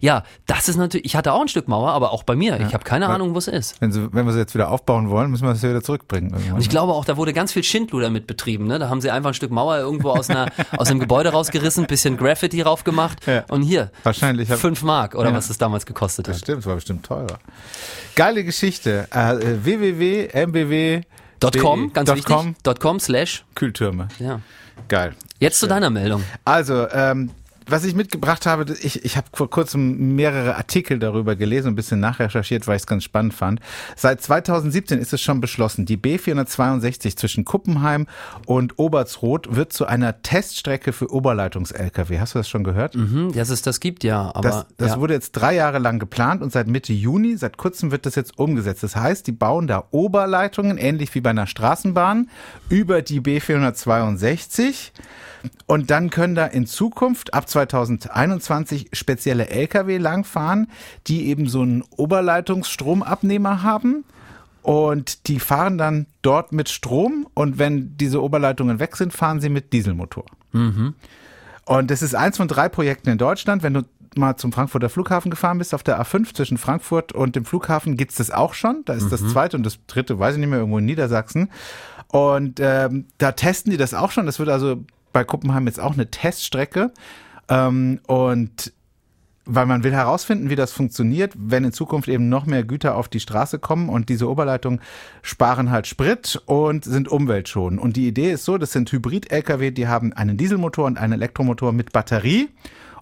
Ja, 0.00 0.24
das 0.46 0.68
ist 0.68 0.76
natürlich, 0.76 1.06
ich 1.06 1.16
hatte 1.16 1.32
auch 1.32 1.40
ein 1.40 1.48
Stück 1.48 1.68
Mauer, 1.68 1.92
aber 1.92 2.12
auch 2.12 2.22
bei 2.22 2.36
mir. 2.36 2.58
Ja, 2.58 2.66
ich 2.66 2.74
habe 2.74 2.84
keine 2.84 3.08
Ahnung, 3.08 3.34
wo 3.34 3.38
es 3.38 3.48
ist. 3.48 3.80
Wenn, 3.80 3.92
sie, 3.92 4.12
wenn 4.12 4.26
wir 4.26 4.32
sie 4.32 4.38
jetzt 4.38 4.54
wieder 4.54 4.70
aufbauen 4.70 5.10
wollen, 5.10 5.30
müssen 5.30 5.44
wir 5.44 5.52
das 5.52 5.62
ja 5.62 5.70
wieder 5.70 5.82
zurückbringen. 5.82 6.30
Irgendwann. 6.30 6.54
Und 6.54 6.60
ich 6.60 6.68
glaube 6.68 6.92
auch, 6.92 7.04
da 7.04 7.16
wurde 7.16 7.32
ganz 7.32 7.52
viel 7.52 7.64
Schindluder 7.64 8.10
mit 8.10 8.26
betrieben. 8.26 8.66
Ne? 8.66 8.78
Da 8.78 8.88
haben 8.88 9.00
sie 9.00 9.10
einfach 9.10 9.30
ein 9.30 9.34
Stück 9.34 9.50
Mauer 9.50 9.78
irgendwo 9.78 10.10
aus, 10.10 10.30
einer, 10.30 10.48
aus 10.76 10.90
einem 10.90 11.00
Gebäude 11.00 11.30
rausgerissen, 11.30 11.86
bisschen 11.86 12.16
Graffiti 12.16 12.62
rauf 12.62 12.84
gemacht 12.84 13.26
ja. 13.26 13.44
und 13.48 13.62
hier, 13.62 13.90
Wahrscheinlich 14.02 14.48
fünf 14.48 14.82
Mark 14.82 15.14
oder 15.14 15.30
ja. 15.30 15.36
was 15.36 15.50
es 15.50 15.58
damals 15.58 15.86
gekostet 15.86 16.28
hat. 16.28 16.34
Das 16.34 16.40
stimmt, 16.40 16.66
war 16.66 16.74
bestimmt 16.74 17.04
teurer. 17.04 17.38
Geile 18.14 18.44
Geschichte. 18.44 19.08
Äh, 19.10 19.64
www.mbw 19.64 21.02
.com, 21.52 21.92
ganz 21.92 22.10
wichtig. 22.10 22.26
.com, 22.26 22.54
.com 22.78 23.00
slash 23.00 23.44
Kühltürme. 23.54 24.08
Ja. 24.18 24.40
Geil. 24.88 25.14
Jetzt 25.38 25.58
zu 25.60 25.66
deiner 25.66 25.90
Meldung. 25.90 26.22
Also, 26.44 26.88
ähm, 26.90 27.30
was 27.66 27.84
ich 27.84 27.94
mitgebracht 27.94 28.46
habe, 28.46 28.72
ich, 28.82 29.04
ich 29.04 29.16
habe 29.16 29.26
vor 29.32 29.48
kurzem 29.48 30.14
mehrere 30.14 30.56
Artikel 30.56 30.98
darüber 30.98 31.36
gelesen 31.36 31.68
und 31.68 31.72
ein 31.72 31.76
bisschen 31.76 32.00
nachrecherchiert, 32.00 32.66
weil 32.66 32.76
ich 32.76 32.82
es 32.82 32.86
ganz 32.86 33.04
spannend 33.04 33.34
fand. 33.34 33.60
Seit 33.96 34.20
2017 34.22 34.98
ist 34.98 35.12
es 35.12 35.20
schon 35.20 35.40
beschlossen, 35.40 35.86
die 35.86 35.96
B462 35.96 37.16
zwischen 37.16 37.44
Kuppenheim 37.44 38.06
und 38.46 38.78
Obertsroth 38.78 39.54
wird 39.54 39.72
zu 39.72 39.86
einer 39.86 40.22
Teststrecke 40.22 40.92
für 40.92 41.10
Oberleitungs-Lkw. 41.10 42.18
Hast 42.18 42.34
du 42.34 42.38
das 42.38 42.48
schon 42.48 42.64
gehört? 42.64 42.94
Mhm, 42.94 43.32
dass 43.32 43.50
es 43.50 43.62
das 43.62 43.80
gibt, 43.80 44.04
ja. 44.04 44.30
Aber, 44.34 44.48
das 44.48 44.66
das 44.76 44.90
ja. 44.92 45.00
wurde 45.00 45.14
jetzt 45.14 45.32
drei 45.32 45.54
Jahre 45.54 45.78
lang 45.78 45.98
geplant 45.98 46.42
und 46.42 46.52
seit 46.52 46.66
Mitte 46.66 46.92
Juni, 46.92 47.36
seit 47.36 47.56
kurzem 47.56 47.90
wird 47.90 48.06
das 48.06 48.14
jetzt 48.14 48.38
umgesetzt. 48.38 48.82
Das 48.82 48.96
heißt, 48.96 49.26
die 49.26 49.32
bauen 49.32 49.66
da 49.66 49.84
Oberleitungen, 49.90 50.78
ähnlich 50.78 51.14
wie 51.14 51.20
bei 51.20 51.30
einer 51.30 51.46
Straßenbahn, 51.46 52.28
über 52.68 53.02
die 53.02 53.20
B462 53.20 54.90
und 55.66 55.90
dann 55.90 56.10
können 56.10 56.34
da 56.34 56.46
in 56.46 56.66
Zukunft 56.66 57.34
ab 57.34 57.48
2021 57.54 58.88
spezielle 58.92 59.48
Lkw 59.48 59.98
langfahren, 59.98 60.68
die 61.06 61.28
eben 61.28 61.48
so 61.48 61.62
einen 61.62 61.84
Oberleitungsstromabnehmer 61.96 63.62
haben. 63.62 64.04
Und 64.62 65.28
die 65.28 65.40
fahren 65.40 65.78
dann 65.78 66.06
dort 66.22 66.52
mit 66.52 66.68
Strom 66.70 67.26
und 67.34 67.58
wenn 67.58 67.96
diese 67.98 68.22
Oberleitungen 68.22 68.78
weg 68.80 68.96
sind, 68.96 69.12
fahren 69.12 69.40
sie 69.40 69.50
mit 69.50 69.72
Dieselmotor. 69.72 70.24
Mhm. 70.52 70.94
Und 71.66 71.90
das 71.90 72.02
ist 72.02 72.14
eins 72.14 72.38
von 72.38 72.48
drei 72.48 72.68
Projekten 72.68 73.10
in 73.10 73.18
Deutschland. 73.18 73.62
Wenn 73.62 73.74
du 73.74 73.82
mal 74.16 74.36
zum 74.36 74.52
Frankfurter 74.52 74.88
Flughafen 74.88 75.30
gefahren 75.30 75.58
bist, 75.58 75.74
auf 75.74 75.82
der 75.82 76.00
A5 76.00 76.34
zwischen 76.34 76.56
Frankfurt 76.56 77.12
und 77.12 77.36
dem 77.36 77.44
Flughafen 77.44 77.96
gibt's 77.96 78.16
das 78.16 78.30
auch 78.30 78.54
schon. 78.54 78.82
Da 78.84 78.94
ist 78.94 79.04
mhm. 79.04 79.10
das 79.10 79.28
zweite 79.28 79.56
und 79.56 79.64
das 79.64 79.78
dritte, 79.86 80.18
weiß 80.18 80.34
ich 80.34 80.40
nicht 80.40 80.48
mehr, 80.48 80.58
irgendwo 80.58 80.78
in 80.78 80.86
Niedersachsen. 80.86 81.50
Und 82.08 82.58
ähm, 82.60 83.06
da 83.18 83.32
testen 83.32 83.70
die 83.70 83.76
das 83.76 83.92
auch 83.92 84.12
schon. 84.12 84.26
Das 84.26 84.38
wird 84.38 84.48
also 84.48 84.84
bei 85.12 85.24
Kuppenheim 85.24 85.66
jetzt 85.66 85.80
auch 85.80 85.94
eine 85.94 86.10
Teststrecke. 86.10 86.92
Ähm, 87.48 88.00
und 88.06 88.72
weil 89.46 89.66
man 89.66 89.84
will 89.84 89.92
herausfinden, 89.92 90.48
wie 90.48 90.56
das 90.56 90.72
funktioniert, 90.72 91.32
wenn 91.36 91.64
in 91.64 91.72
Zukunft 91.72 92.08
eben 92.08 92.28
noch 92.28 92.46
mehr 92.46 92.64
Güter 92.64 92.96
auf 92.96 93.08
die 93.08 93.20
Straße 93.20 93.58
kommen 93.58 93.88
und 93.88 94.08
diese 94.08 94.28
Oberleitungen 94.28 94.80
sparen 95.22 95.70
halt 95.70 95.86
Sprit 95.86 96.42
und 96.46 96.84
sind 96.84 97.08
umweltschonend. 97.08 97.80
Und 97.80 97.96
die 97.96 98.08
Idee 98.08 98.32
ist 98.32 98.44
so, 98.46 98.56
das 98.56 98.72
sind 98.72 98.90
Hybrid-Lkw, 98.90 99.70
die 99.70 99.86
haben 99.86 100.14
einen 100.14 100.38
Dieselmotor 100.38 100.86
und 100.86 100.96
einen 100.96 101.12
Elektromotor 101.14 101.72
mit 101.72 101.92
Batterie 101.92 102.48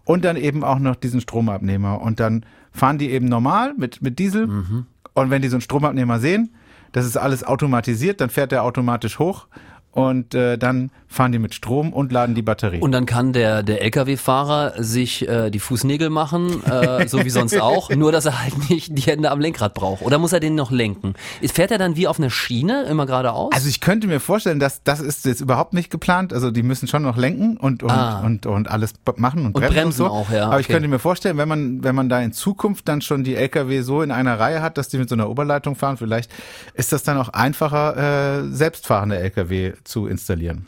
und 0.04 0.25
dann 0.25 0.37
eben 0.37 0.64
auch 0.64 0.80
noch 0.80 0.96
diesen 0.96 1.20
Stromabnehmer. 1.20 2.00
Und 2.00 2.18
dann 2.18 2.44
fahren 2.72 2.99
die 2.99 3.11
eben 3.11 3.26
normal 3.26 3.75
mit, 3.76 4.02
mit 4.02 4.18
Diesel. 4.18 4.49
Mhm. 4.49 4.87
Und 5.14 5.30
wenn 5.30 5.42
die 5.42 5.49
so 5.49 5.56
einen 5.56 5.62
Stromabnehmer 5.62 6.18
sehen, 6.18 6.54
das 6.90 7.06
ist 7.06 7.16
alles 7.16 7.44
automatisiert, 7.44 8.20
dann 8.20 8.30
fährt 8.30 8.50
der 8.50 8.64
automatisch 8.64 9.18
hoch 9.18 9.46
und 9.92 10.34
äh, 10.34 10.58
dann 10.58 10.90
fahren 11.12 11.33
die 11.33 11.38
mit 11.38 11.54
Strom 11.54 11.92
und 11.92 12.11
laden 12.12 12.35
die 12.35 12.42
Batterie. 12.42 12.81
Und 12.81 12.92
dann 12.92 13.07
kann 13.07 13.33
der, 13.33 13.62
der 13.62 13.83
Lkw-Fahrer 13.83 14.83
sich 14.83 15.28
äh, 15.28 15.50
die 15.50 15.59
Fußnägel 15.59 16.11
machen, 16.11 16.64
äh, 16.64 17.07
so 17.07 17.25
wie 17.25 17.31
sonst 17.31 17.61
auch, 17.61 17.90
nur 17.95 18.12
dass 18.12 18.26
er 18.26 18.42
halt 18.42 18.71
nicht 18.71 18.97
die 18.97 19.02
Hände 19.02 19.31
am 19.31 19.40
Lenkrad 19.40 19.75
braucht. 19.75 20.02
Oder 20.02 20.19
muss 20.19 20.33
er 20.33 20.40
den 20.40 20.54
noch 20.54 20.71
lenken? 20.71 21.14
Fährt 21.52 21.71
er 21.71 21.78
dann 21.78 21.97
wie 21.97 22.09
auf 22.09 22.19
einer 22.19 22.31
Schiene 22.31 22.85
immer 22.85 23.07
geradeaus? 23.07 23.52
Also 23.52 23.69
ich 23.69 23.81
könnte 23.81 24.07
mir 24.07 24.21
vorstellen, 24.21 24.59
dass 24.59 24.83
das 24.83 25.00
ist 25.00 25.25
jetzt 25.26 25.40
überhaupt 25.40 25.75
nicht 25.75 25.90
geplant. 25.90 26.33
Also 26.33 26.50
die 26.50 26.62
müssen 26.62 26.88
schon 26.88 27.02
noch 27.02 27.16
lenken 27.16 27.57
und, 27.57 27.83
und, 27.83 27.90
ah. 27.90 28.21
und, 28.21 28.47
und 28.47 28.71
alles 28.71 28.95
machen 29.16 29.40
und, 29.40 29.47
und 29.47 29.52
bremsen, 29.54 29.75
bremsen 29.75 30.02
und 30.02 30.09
so. 30.09 30.14
auch, 30.14 30.31
ja. 30.31 30.45
Aber 30.47 30.54
okay. 30.54 30.62
ich 30.62 30.69
könnte 30.69 30.88
mir 30.88 30.99
vorstellen, 30.99 31.37
wenn 31.37 31.49
man, 31.49 31.85
wenn 31.85 31.95
man 31.95 32.09
da 32.09 32.21
in 32.21 32.33
Zukunft 32.33 32.88
dann 32.88 33.02
schon 33.02 33.25
die 33.25 33.37
Lkw 33.37 33.83
so 33.83 34.02
in 34.02 34.11
einer 34.11 34.38
Reihe 34.40 34.62
hat, 34.62 34.78
dass 34.78 34.88
die 34.88 34.99
mit 34.99 35.09
so 35.09 35.14
einer 35.14 35.28
Oberleitung 35.28 35.76
fahren, 35.76 35.97
vielleicht 35.97 36.31
ist 36.75 36.92
das 36.92 37.02
dann 37.02 37.19
auch 37.19 37.28
einfacher, 37.28 38.42
äh, 38.42 38.49
selbstfahrende 38.49 39.19
Lkw 39.19 39.75
zu 39.85 40.07
installieren. 40.07 40.66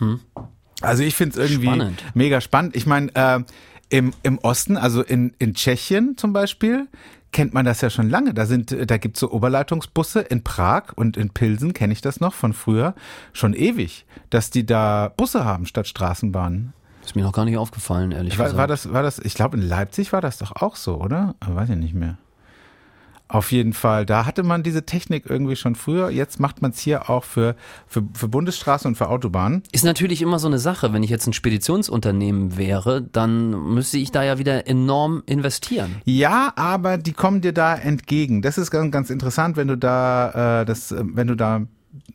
Mhm. 0.00 0.20
Also 0.80 1.02
ich 1.02 1.14
finde 1.14 1.38
es 1.38 1.50
irgendwie 1.50 1.66
spannend. 1.66 2.04
mega 2.14 2.40
spannend. 2.40 2.74
Ich 2.74 2.86
meine, 2.86 3.14
äh, 3.14 3.40
im, 3.90 4.12
im 4.22 4.38
Osten, 4.38 4.76
also 4.76 5.02
in, 5.02 5.34
in 5.38 5.54
Tschechien 5.54 6.16
zum 6.16 6.32
Beispiel, 6.32 6.88
kennt 7.32 7.54
man 7.54 7.64
das 7.64 7.80
ja 7.80 7.90
schon 7.90 8.08
lange. 8.08 8.34
Da 8.34 8.46
sind, 8.46 8.74
da 8.90 8.96
gibt's 8.96 9.20
so 9.20 9.30
Oberleitungsbusse 9.30 10.20
in 10.20 10.42
Prag 10.42 10.92
und 10.96 11.16
in 11.16 11.30
Pilsen 11.30 11.74
kenne 11.74 11.92
ich 11.92 12.00
das 12.00 12.20
noch 12.20 12.34
von 12.34 12.52
früher 12.52 12.94
schon 13.32 13.54
ewig, 13.54 14.06
dass 14.30 14.50
die 14.50 14.66
da 14.66 15.12
Busse 15.16 15.44
haben 15.44 15.66
statt 15.66 15.86
Straßenbahnen. 15.86 16.72
Ist 17.04 17.16
mir 17.16 17.22
noch 17.22 17.32
gar 17.32 17.44
nicht 17.44 17.56
aufgefallen, 17.56 18.12
ehrlich 18.12 18.38
war, 18.38 18.46
gesagt. 18.46 18.58
War 18.58 18.66
das, 18.66 18.92
war 18.92 19.02
das, 19.02 19.18
ich 19.18 19.34
glaube 19.34 19.56
in 19.56 19.62
Leipzig 19.66 20.12
war 20.12 20.20
das 20.20 20.38
doch 20.38 20.52
auch 20.56 20.76
so, 20.76 21.00
oder? 21.00 21.34
Weiß 21.40 21.70
ich 21.70 21.76
nicht 21.76 21.94
mehr. 21.94 22.18
Auf 23.30 23.52
jeden 23.52 23.74
Fall. 23.74 24.06
Da 24.06 24.26
hatte 24.26 24.42
man 24.42 24.64
diese 24.64 24.84
Technik 24.84 25.30
irgendwie 25.30 25.54
schon 25.54 25.76
früher. 25.76 26.10
Jetzt 26.10 26.40
macht 26.40 26.62
man 26.62 26.72
es 26.72 26.80
hier 26.80 27.08
auch 27.08 27.22
für, 27.22 27.54
für, 27.86 28.02
für 28.12 28.26
Bundesstraßen 28.26 28.88
und 28.88 28.96
für 28.96 29.08
Autobahnen. 29.08 29.62
Ist 29.70 29.84
natürlich 29.84 30.20
immer 30.20 30.40
so 30.40 30.48
eine 30.48 30.58
Sache. 30.58 30.92
Wenn 30.92 31.04
ich 31.04 31.10
jetzt 31.10 31.28
ein 31.28 31.32
Speditionsunternehmen 31.32 32.58
wäre, 32.58 33.02
dann 33.02 33.50
müsste 33.72 33.98
ich 33.98 34.10
da 34.10 34.24
ja 34.24 34.38
wieder 34.38 34.66
enorm 34.66 35.22
investieren. 35.26 36.02
Ja, 36.04 36.52
aber 36.56 36.98
die 36.98 37.12
kommen 37.12 37.40
dir 37.40 37.52
da 37.52 37.76
entgegen. 37.76 38.42
Das 38.42 38.58
ist 38.58 38.72
ganz, 38.72 38.90
ganz 38.90 39.10
interessant, 39.10 39.56
wenn 39.56 39.68
du 39.68 39.78
da, 39.78 40.62
äh, 40.62 40.64
das, 40.64 40.90
äh, 40.90 41.00
wenn 41.00 41.28
du 41.28 41.36
da 41.36 41.66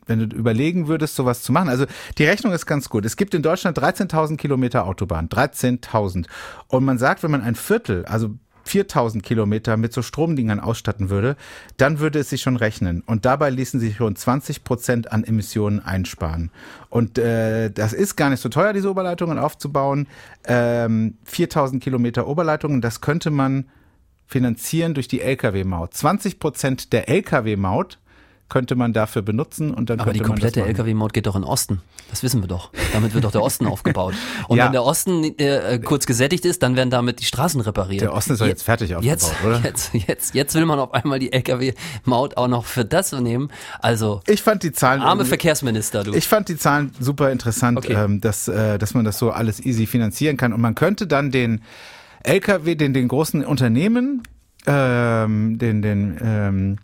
wenn 0.06 0.28
du 0.28 0.36
überlegen 0.36 0.86
würdest, 0.86 1.16
sowas 1.16 1.42
zu 1.42 1.52
machen. 1.52 1.68
Also 1.68 1.86
die 2.18 2.24
Rechnung 2.24 2.52
ist 2.52 2.66
ganz 2.66 2.88
gut. 2.88 3.04
Es 3.04 3.16
gibt 3.16 3.34
in 3.34 3.42
Deutschland 3.42 3.78
13.000 3.78 4.36
Kilometer 4.36 4.86
Autobahn. 4.86 5.28
13.000. 5.28 6.26
Und 6.68 6.84
man 6.84 6.98
sagt, 6.98 7.22
wenn 7.22 7.30
man 7.30 7.42
ein 7.42 7.54
Viertel, 7.54 8.04
also 8.06 8.30
4000 8.68 9.22
Kilometer 9.22 9.76
mit 9.76 9.92
so 9.92 10.02
Stromdingern 10.02 10.60
ausstatten 10.60 11.10
würde, 11.10 11.36
dann 11.76 11.98
würde 11.98 12.18
es 12.18 12.30
sich 12.30 12.42
schon 12.42 12.56
rechnen. 12.56 13.02
Und 13.06 13.24
dabei 13.24 13.50
ließen 13.50 13.80
sich 13.80 14.00
rund 14.00 14.18
20 14.18 14.64
Prozent 14.64 15.12
an 15.12 15.24
Emissionen 15.24 15.80
einsparen. 15.80 16.50
Und 16.90 17.18
äh, 17.18 17.70
das 17.70 17.92
ist 17.92 18.16
gar 18.16 18.30
nicht 18.30 18.40
so 18.40 18.48
teuer, 18.48 18.72
diese 18.72 18.90
Oberleitungen 18.90 19.38
aufzubauen. 19.38 20.08
Ähm, 20.44 21.18
4000 21.24 21.82
Kilometer 21.82 22.26
Oberleitungen, 22.26 22.80
das 22.80 23.00
könnte 23.00 23.30
man 23.30 23.66
finanzieren 24.26 24.94
durch 24.94 25.08
die 25.08 25.20
Lkw-Maut. 25.20 25.94
20 25.94 26.38
Prozent 26.38 26.92
der 26.92 27.08
Lkw-Maut 27.08 27.98
könnte 28.48 28.76
man 28.76 28.92
dafür 28.92 29.22
benutzen 29.22 29.74
und 29.74 29.90
dann 29.90 29.98
Aber 29.98 30.12
die 30.12 30.20
komplette 30.20 30.62
LKW-Maut 30.62 31.12
geht 31.12 31.26
doch 31.26 31.34
in 31.34 31.42
Osten. 31.42 31.82
Das 32.10 32.22
wissen 32.22 32.42
wir 32.42 32.48
doch. 32.48 32.70
Damit 32.92 33.12
wird 33.12 33.24
doch 33.24 33.32
der 33.32 33.42
Osten 33.42 33.66
aufgebaut. 33.66 34.14
Und 34.46 34.58
ja. 34.58 34.66
wenn 34.66 34.72
der 34.72 34.84
Osten 34.84 35.24
äh, 35.38 35.80
kurz 35.84 36.06
gesättigt 36.06 36.44
ist, 36.44 36.62
dann 36.62 36.76
werden 36.76 36.90
damit 36.90 37.20
die 37.20 37.24
Straßen 37.24 37.60
repariert. 37.60 38.02
Der 38.02 38.12
Osten 38.12 38.34
ist 38.34 38.40
doch 38.40 38.46
jetzt, 38.46 38.60
jetzt 38.60 38.62
fertig 38.62 38.94
aufgebaut, 38.94 39.18
jetzt, 39.20 39.44
oder? 39.44 39.60
Jetzt, 39.64 39.94
jetzt, 39.94 40.34
jetzt 40.34 40.54
will 40.54 40.64
man 40.64 40.78
auf 40.78 40.94
einmal 40.94 41.18
die 41.18 41.32
LKW-Maut 41.32 42.36
auch 42.36 42.46
noch 42.48 42.64
für 42.64 42.84
das 42.84 43.10
nehmen. 43.12 43.50
Also 43.80 44.20
ich 44.28 44.42
fand 44.42 44.62
die 44.62 44.72
Zahlen 44.72 45.02
arme 45.02 45.24
Verkehrsminister, 45.24 46.04
du. 46.04 46.14
Ich 46.14 46.28
fand 46.28 46.48
die 46.48 46.56
Zahlen 46.56 46.92
super 47.00 47.32
interessant, 47.32 47.78
okay. 47.78 47.94
ähm, 47.94 48.20
dass 48.20 48.48
äh, 48.48 48.78
dass 48.78 48.94
man 48.94 49.04
das 49.04 49.18
so 49.18 49.30
alles 49.30 49.64
easy 49.64 49.86
finanzieren 49.86 50.36
kann 50.36 50.52
und 50.52 50.60
man 50.60 50.74
könnte 50.74 51.06
dann 51.06 51.30
den 51.30 51.62
LKW, 52.22 52.74
den 52.74 52.94
den 52.94 53.08
großen 53.08 53.44
Unternehmen, 53.44 54.22
ähm, 54.66 55.58
den 55.58 55.82
den 55.82 56.18
ähm, 56.22 56.76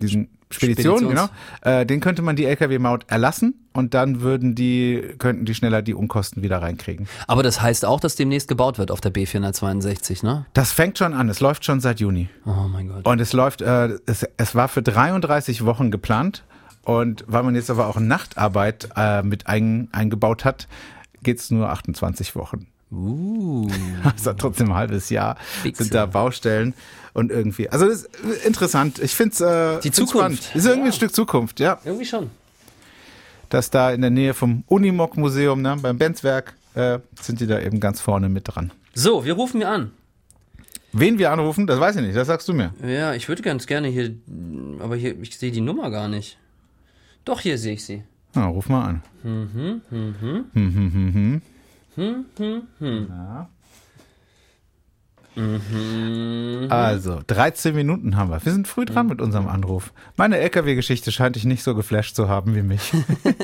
diesen 0.00 0.28
Spedition, 0.52 1.08
genau. 1.08 1.28
Äh, 1.62 1.86
den 1.86 2.00
könnte 2.00 2.22
man 2.22 2.34
die 2.34 2.44
Lkw-Maut 2.44 3.04
erlassen 3.08 3.54
und 3.72 3.94
dann 3.94 4.20
würden 4.20 4.54
die, 4.54 5.14
könnten 5.18 5.44
die 5.44 5.54
schneller 5.54 5.80
die 5.80 5.94
Unkosten 5.94 6.42
wieder 6.42 6.60
reinkriegen. 6.60 7.06
Aber 7.28 7.42
das 7.42 7.62
heißt 7.62 7.84
auch, 7.84 8.00
dass 8.00 8.16
demnächst 8.16 8.48
gebaut 8.48 8.78
wird 8.78 8.90
auf 8.90 9.00
der 9.00 9.12
B462, 9.12 10.24
ne? 10.24 10.46
Das 10.52 10.72
fängt 10.72 10.98
schon 10.98 11.14
an. 11.14 11.28
Es 11.28 11.40
läuft 11.40 11.64
schon 11.64 11.80
seit 11.80 12.00
Juni. 12.00 12.28
Oh 12.46 12.68
mein 12.68 12.88
Gott. 12.88 13.06
Und 13.06 13.20
es 13.20 13.32
läuft, 13.32 13.62
äh, 13.62 13.98
es, 14.06 14.26
es 14.36 14.54
war 14.54 14.68
für 14.68 14.82
33 14.82 15.64
Wochen 15.64 15.90
geplant. 15.90 16.44
Und 16.82 17.24
weil 17.28 17.42
man 17.42 17.54
jetzt 17.54 17.70
aber 17.70 17.86
auch 17.86 18.00
Nachtarbeit 18.00 18.88
äh, 18.96 19.22
mit 19.22 19.46
ein, 19.46 19.88
eingebaut 19.92 20.44
hat, 20.44 20.66
geht's 21.22 21.50
nur 21.50 21.68
28 21.68 22.34
Wochen. 22.34 22.66
Uh. 22.92 23.70
Also 24.04 24.32
trotzdem 24.32 24.70
ein 24.70 24.74
halbes 24.74 25.10
Jahr 25.10 25.36
Fixe. 25.36 25.84
sind 25.84 25.94
da 25.94 26.06
Baustellen 26.06 26.74
und 27.12 27.30
irgendwie. 27.30 27.68
Also 27.68 27.86
das 27.86 28.02
ist 28.02 28.44
interessant. 28.44 28.98
Ich 28.98 29.14
finde 29.14 29.34
es 29.34 29.40
äh, 29.40 29.80
die 29.80 29.90
Zukunft. 29.90 30.44
Spannend. 30.44 30.56
Ist 30.56 30.66
irgendwie 30.66 30.88
ja. 30.88 30.92
ein 30.92 30.96
Stück 30.96 31.14
Zukunft, 31.14 31.60
ja. 31.60 31.78
Irgendwie 31.84 32.06
schon. 32.06 32.30
Dass 33.48 33.70
da 33.70 33.90
in 33.90 34.00
der 34.00 34.10
Nähe 34.10 34.32
vom 34.34 34.64
Unimog 34.66 35.16
Museum, 35.16 35.60
ne, 35.60 35.76
beim 35.80 35.98
Benzwerk, 35.98 36.54
äh, 36.74 37.00
sind 37.20 37.40
die 37.40 37.46
da 37.46 37.60
eben 37.60 37.80
ganz 37.80 38.00
vorne 38.00 38.28
mit 38.28 38.44
dran. 38.46 38.70
So, 38.94 39.24
wir 39.24 39.34
rufen 39.34 39.60
wir 39.60 39.68
an. 39.68 39.90
Wen 40.92 41.18
wir 41.18 41.30
anrufen, 41.30 41.66
das 41.66 41.78
weiß 41.78 41.96
ich 41.96 42.02
nicht, 42.02 42.16
das 42.16 42.26
sagst 42.26 42.48
du 42.48 42.52
mir. 42.52 42.74
Ja, 42.84 43.14
ich 43.14 43.28
würde 43.28 43.42
ganz 43.42 43.66
gerne 43.66 43.88
hier, 43.88 44.12
aber 44.80 44.96
hier, 44.96 45.20
ich 45.20 45.38
sehe 45.38 45.52
die 45.52 45.60
Nummer 45.60 45.90
gar 45.90 46.08
nicht. 46.08 46.36
Doch, 47.24 47.40
hier 47.40 47.58
sehe 47.58 47.74
ich 47.74 47.84
sie. 47.84 48.02
Na, 48.34 48.46
ruf 48.46 48.68
mal 48.68 48.84
an. 48.84 49.02
Mhm, 49.22 49.82
mhm. 49.90 50.44
Hm, 50.52 50.74
hm, 50.74 51.14
hm, 51.14 51.42
hm. 51.96 52.26
Hm, 52.26 52.26
hm, 52.36 52.62
hm. 52.78 53.06
Ja. 53.08 53.48
Mhm. 55.36 56.66
Also, 56.70 57.20
13 57.26 57.74
Minuten 57.74 58.16
haben 58.16 58.30
wir. 58.30 58.44
Wir 58.44 58.52
sind 58.52 58.66
früh 58.66 58.84
dran 58.84 59.06
mit 59.06 59.20
unserem 59.20 59.48
Anruf. 59.48 59.92
Meine 60.16 60.38
LKW-Geschichte 60.38 61.12
scheint 61.12 61.36
dich 61.36 61.44
nicht 61.44 61.62
so 61.62 61.74
geflasht 61.74 62.16
zu 62.16 62.28
haben 62.28 62.54
wie 62.56 62.62
mich. 62.62 62.92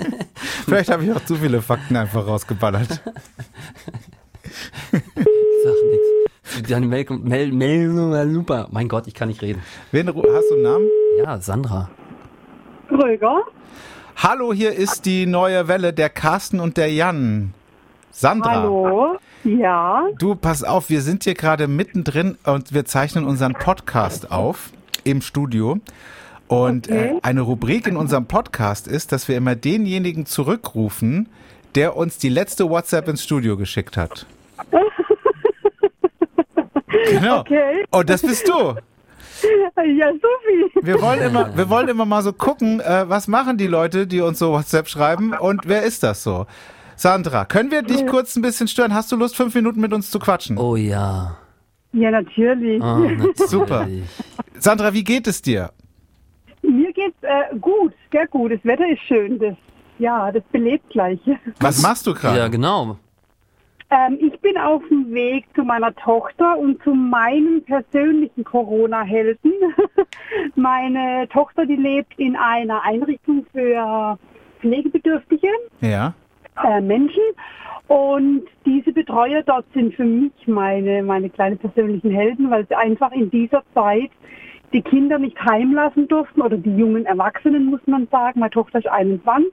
Vielleicht 0.64 0.90
habe 0.90 1.04
ich 1.04 1.12
auch 1.12 1.24
zu 1.24 1.36
viele 1.36 1.62
Fakten 1.62 1.96
einfach 1.96 2.26
rausgeballert. 2.26 3.00
Sag 4.92 5.02
nichts. 5.90 6.68
Deine 6.68 6.86
Meldung, 6.86 7.22
Mel, 7.24 7.52
Mel, 7.52 8.32
super. 8.32 8.68
Mein 8.70 8.88
Gott, 8.88 9.06
ich 9.06 9.14
kann 9.14 9.28
nicht 9.28 9.42
reden. 9.42 9.62
Wen, 9.92 10.08
hast 10.08 10.50
du 10.50 10.54
einen 10.54 10.62
Namen? 10.62 10.88
Ja, 11.18 11.40
Sandra. 11.40 11.90
Röger. 12.90 13.42
Hallo, 14.16 14.52
hier 14.52 14.72
ist 14.72 15.06
die 15.06 15.26
neue 15.26 15.68
Welle, 15.68 15.92
der 15.92 16.08
Carsten 16.08 16.58
und 16.60 16.76
der 16.76 16.92
Jan. 16.92 17.52
Sandra. 18.18 18.62
Hallo. 18.62 19.18
Ja. 19.44 20.08
Du, 20.18 20.36
pass 20.36 20.64
auf, 20.64 20.88
wir 20.88 21.02
sind 21.02 21.24
hier 21.24 21.34
gerade 21.34 21.68
mittendrin 21.68 22.38
und 22.46 22.72
wir 22.72 22.86
zeichnen 22.86 23.26
unseren 23.26 23.52
Podcast 23.52 24.32
auf 24.32 24.70
im 25.04 25.20
Studio. 25.20 25.80
Und 26.48 26.88
okay. 26.88 27.16
äh, 27.16 27.20
eine 27.20 27.42
Rubrik 27.42 27.86
in 27.86 27.98
unserem 27.98 28.24
Podcast 28.24 28.88
ist, 28.88 29.12
dass 29.12 29.28
wir 29.28 29.36
immer 29.36 29.54
denjenigen 29.54 30.24
zurückrufen, 30.24 31.28
der 31.74 31.94
uns 31.94 32.16
die 32.16 32.30
letzte 32.30 32.70
WhatsApp 32.70 33.06
ins 33.08 33.22
Studio 33.22 33.58
geschickt 33.58 33.98
hat. 33.98 34.24
genau. 37.10 37.40
Okay. 37.40 37.84
Und 37.90 38.08
das 38.08 38.22
bist 38.22 38.48
du. 38.48 38.76
Ja, 39.84 40.10
Sophie. 40.10 40.86
Wir 40.86 41.02
wollen 41.02 41.20
immer, 41.20 41.54
wir 41.54 41.68
wollen 41.68 41.88
immer 41.88 42.06
mal 42.06 42.22
so 42.22 42.32
gucken, 42.32 42.80
äh, 42.80 43.06
was 43.10 43.28
machen 43.28 43.58
die 43.58 43.66
Leute, 43.66 44.06
die 44.06 44.22
uns 44.22 44.38
so 44.38 44.52
WhatsApp 44.52 44.88
schreiben 44.88 45.34
und 45.34 45.68
wer 45.68 45.82
ist 45.82 46.02
das 46.02 46.22
so? 46.22 46.46
Sandra, 46.96 47.44
können 47.44 47.70
wir 47.70 47.82
dich 47.82 48.06
kurz 48.06 48.36
ein 48.36 48.42
bisschen 48.42 48.68
stören? 48.68 48.94
Hast 48.94 49.12
du 49.12 49.16
Lust, 49.16 49.36
fünf 49.36 49.54
Minuten 49.54 49.80
mit 49.80 49.92
uns 49.92 50.10
zu 50.10 50.18
quatschen? 50.18 50.56
Oh 50.56 50.76
ja. 50.76 51.36
Ja, 51.92 52.10
natürlich. 52.10 52.82
Oh, 52.82 52.98
natürlich. 52.98 53.36
Super. 53.36 53.86
Sandra, 54.58 54.94
wie 54.94 55.04
geht 55.04 55.26
es 55.26 55.42
dir? 55.42 55.70
Mir 56.62 56.90
geht's 56.94 57.22
äh, 57.22 57.54
gut, 57.58 57.92
sehr 58.10 58.26
gut. 58.28 58.52
Das 58.52 58.64
Wetter 58.64 58.88
ist 58.88 59.02
schön. 59.02 59.38
Das, 59.38 59.54
ja, 59.98 60.32
das 60.32 60.42
belebt 60.52 60.88
gleich. 60.88 61.20
Was 61.60 61.82
machst 61.86 62.06
du 62.06 62.14
gerade? 62.14 62.38
Ja, 62.38 62.48
genau. 62.48 62.96
Ähm, 63.90 64.18
ich 64.18 64.40
bin 64.40 64.56
auf 64.56 64.82
dem 64.88 65.12
Weg 65.12 65.44
zu 65.54 65.64
meiner 65.64 65.94
Tochter 65.96 66.58
und 66.58 66.82
zu 66.82 66.94
meinem 66.94 67.62
persönlichen 67.62 68.42
Corona-Helden. 68.42 69.52
Meine 70.56 71.28
Tochter, 71.28 71.66
die 71.66 71.76
lebt 71.76 72.18
in 72.18 72.36
einer 72.36 72.82
Einrichtung 72.82 73.46
für 73.52 74.18
Pflegebedürftige. 74.60 75.48
Ja 75.82 76.14
äh, 76.64 76.80
Menschen. 76.80 77.22
Und 77.88 78.42
diese 78.64 78.92
Betreuer 78.92 79.42
dort 79.42 79.64
sind 79.72 79.94
für 79.94 80.04
mich 80.04 80.32
meine, 80.46 81.02
meine 81.02 81.30
kleinen 81.30 81.58
persönlichen 81.58 82.10
Helden, 82.10 82.50
weil 82.50 82.66
sie 82.66 82.74
einfach 82.74 83.12
in 83.12 83.30
dieser 83.30 83.62
Zeit 83.74 84.10
die 84.72 84.82
Kinder 84.82 85.18
nicht 85.18 85.40
heimlassen 85.40 86.08
durften 86.08 86.42
oder 86.42 86.56
die 86.56 86.76
jungen 86.76 87.06
Erwachsenen, 87.06 87.66
muss 87.66 87.80
man 87.86 88.08
sagen. 88.08 88.40
Meine 88.40 88.50
Tochter 88.50 88.80
ist 88.80 88.88
21. 88.88 89.52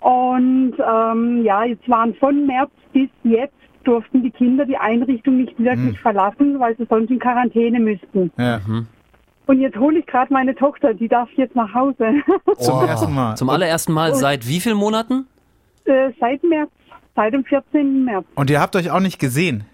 Und 0.00 0.74
ähm, 0.78 1.44
ja, 1.44 1.64
jetzt 1.64 1.88
waren 1.88 2.14
von 2.14 2.46
März 2.46 2.70
bis 2.92 3.10
jetzt 3.22 3.54
durften 3.84 4.22
die 4.22 4.30
Kinder 4.30 4.64
die 4.64 4.76
Einrichtung 4.76 5.38
nicht 5.38 5.58
wirklich 5.58 5.96
hm. 5.96 6.02
verlassen, 6.02 6.60
weil 6.60 6.76
sie 6.76 6.86
sonst 6.88 7.10
in 7.10 7.18
Quarantäne 7.18 7.80
müssten. 7.80 8.30
Ja. 8.38 8.60
Hm. 8.64 8.86
Und 9.46 9.60
jetzt 9.60 9.76
hole 9.76 9.98
ich 9.98 10.06
gerade 10.06 10.32
meine 10.32 10.54
Tochter, 10.54 10.94
die 10.94 11.08
darf 11.08 11.28
jetzt 11.36 11.56
nach 11.56 11.74
Hause. 11.74 12.22
Zum 12.58 12.78
oh. 12.78 12.82
ersten 12.82 13.12
Mal. 13.12 13.36
Zum 13.36 13.50
allerersten 13.50 13.92
Mal 13.92 14.14
seit 14.14 14.46
wie 14.48 14.60
vielen 14.60 14.76
Monaten? 14.76 15.26
Äh, 15.84 16.12
seit 16.20 16.42
März, 16.44 16.70
seit 17.14 17.34
dem 17.34 17.44
14. 17.44 18.04
März. 18.04 18.26
Und 18.34 18.50
ihr 18.50 18.60
habt 18.60 18.76
euch 18.76 18.90
auch 18.90 19.00
nicht 19.00 19.18
gesehen? 19.18 19.64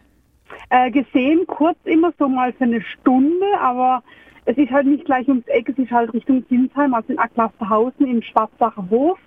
Äh, 0.71 0.91
gesehen, 0.91 1.47
kurz 1.47 1.79
immer 1.85 2.13
so 2.19 2.29
mal 2.29 2.53
für 2.53 2.65
eine 2.65 2.83
Stunde, 2.83 3.47
aber 3.61 4.03
es 4.45 4.57
ist 4.57 4.71
halt 4.71 4.87
nicht 4.87 5.05
gleich 5.05 5.29
ums 5.29 5.47
Eck, 5.47 5.69
es 5.69 5.79
ist 5.79 5.91
halt 5.91 6.13
Richtung 6.13 6.45
Sinsheim, 6.49 6.95
also 6.95 7.13
in 7.13 7.19
Acklasterhausen 7.19 8.07
im 8.07 8.23
Schwarzacher 8.23 8.89
Hof. 8.91 9.19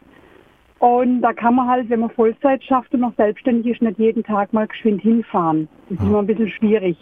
Und 0.79 1.21
da 1.21 1.31
kann 1.31 1.53
man 1.55 1.67
halt, 1.67 1.89
wenn 1.89 1.99
man 1.99 2.09
Vollzeit 2.09 2.63
schafft 2.63 2.91
und 2.93 3.01
noch 3.01 3.15
selbstständig 3.15 3.73
ist, 3.73 3.83
nicht 3.83 3.99
jeden 3.99 4.23
Tag 4.23 4.51
mal 4.51 4.65
geschwind 4.65 5.01
hinfahren. 5.03 5.67
Das 5.89 5.99
ist 5.99 6.05
immer 6.05 6.19
ein 6.19 6.25
bisschen 6.25 6.49
schwierig. 6.49 6.97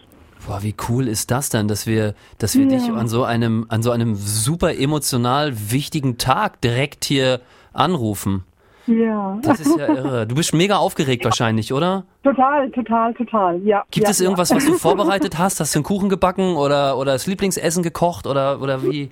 Boah, 0.45 0.63
wie 0.63 0.75
cool 0.89 1.07
ist 1.07 1.31
das 1.31 1.49
denn, 1.49 1.69
dass 1.69 1.87
wir, 1.87 2.13
dass 2.37 2.55
wir 2.55 2.65
ja. 2.65 2.77
dich 2.77 2.91
an 2.91 3.07
so 3.07 3.23
einem, 3.23 3.65
an 3.69 3.81
so 3.81 3.91
einem 3.91 4.15
super 4.15 4.77
emotional 4.77 5.53
wichtigen 5.71 6.17
Tag 6.17 6.59
direkt 6.59 7.05
hier 7.05 7.39
anrufen. 7.71 8.43
Ja. 8.89 9.37
Das 9.43 9.59
ist 9.59 9.77
ja 9.77 9.87
irre. 9.87 10.25
Du 10.25 10.35
bist 10.35 10.53
mega 10.53 10.77
aufgeregt 10.77 11.23
wahrscheinlich, 11.23 11.71
oder? 11.71 12.05
Total, 12.23 12.69
total, 12.71 13.13
total, 13.13 13.61
ja. 13.63 13.83
Gibt 13.91 14.05
ja, 14.05 14.11
es 14.11 14.19
irgendwas, 14.19 14.53
was 14.53 14.65
du 14.65 14.73
vorbereitet 14.77 15.37
hast? 15.37 15.59
Hast 15.59 15.75
du 15.75 15.79
einen 15.79 15.83
Kuchen 15.83 16.09
gebacken 16.09 16.55
oder, 16.55 16.97
oder 16.97 17.13
das 17.13 17.27
Lieblingsessen 17.27 17.83
gekocht 17.83 18.25
oder, 18.25 18.59
oder 18.61 18.83
wie? 18.83 19.09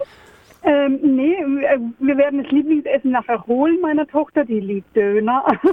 Ähm, 0.63 0.99
nee, 1.01 1.33
äh, 1.33 1.79
wir 1.99 2.17
werden 2.17 2.43
das 2.43 2.51
Lieblingsessen 2.51 3.11
nachher 3.11 3.45
holen 3.47 3.79
meiner 3.81 4.07
Tochter, 4.07 4.43
die 4.43 4.59
liebt 4.59 4.95
Döner. 4.95 5.43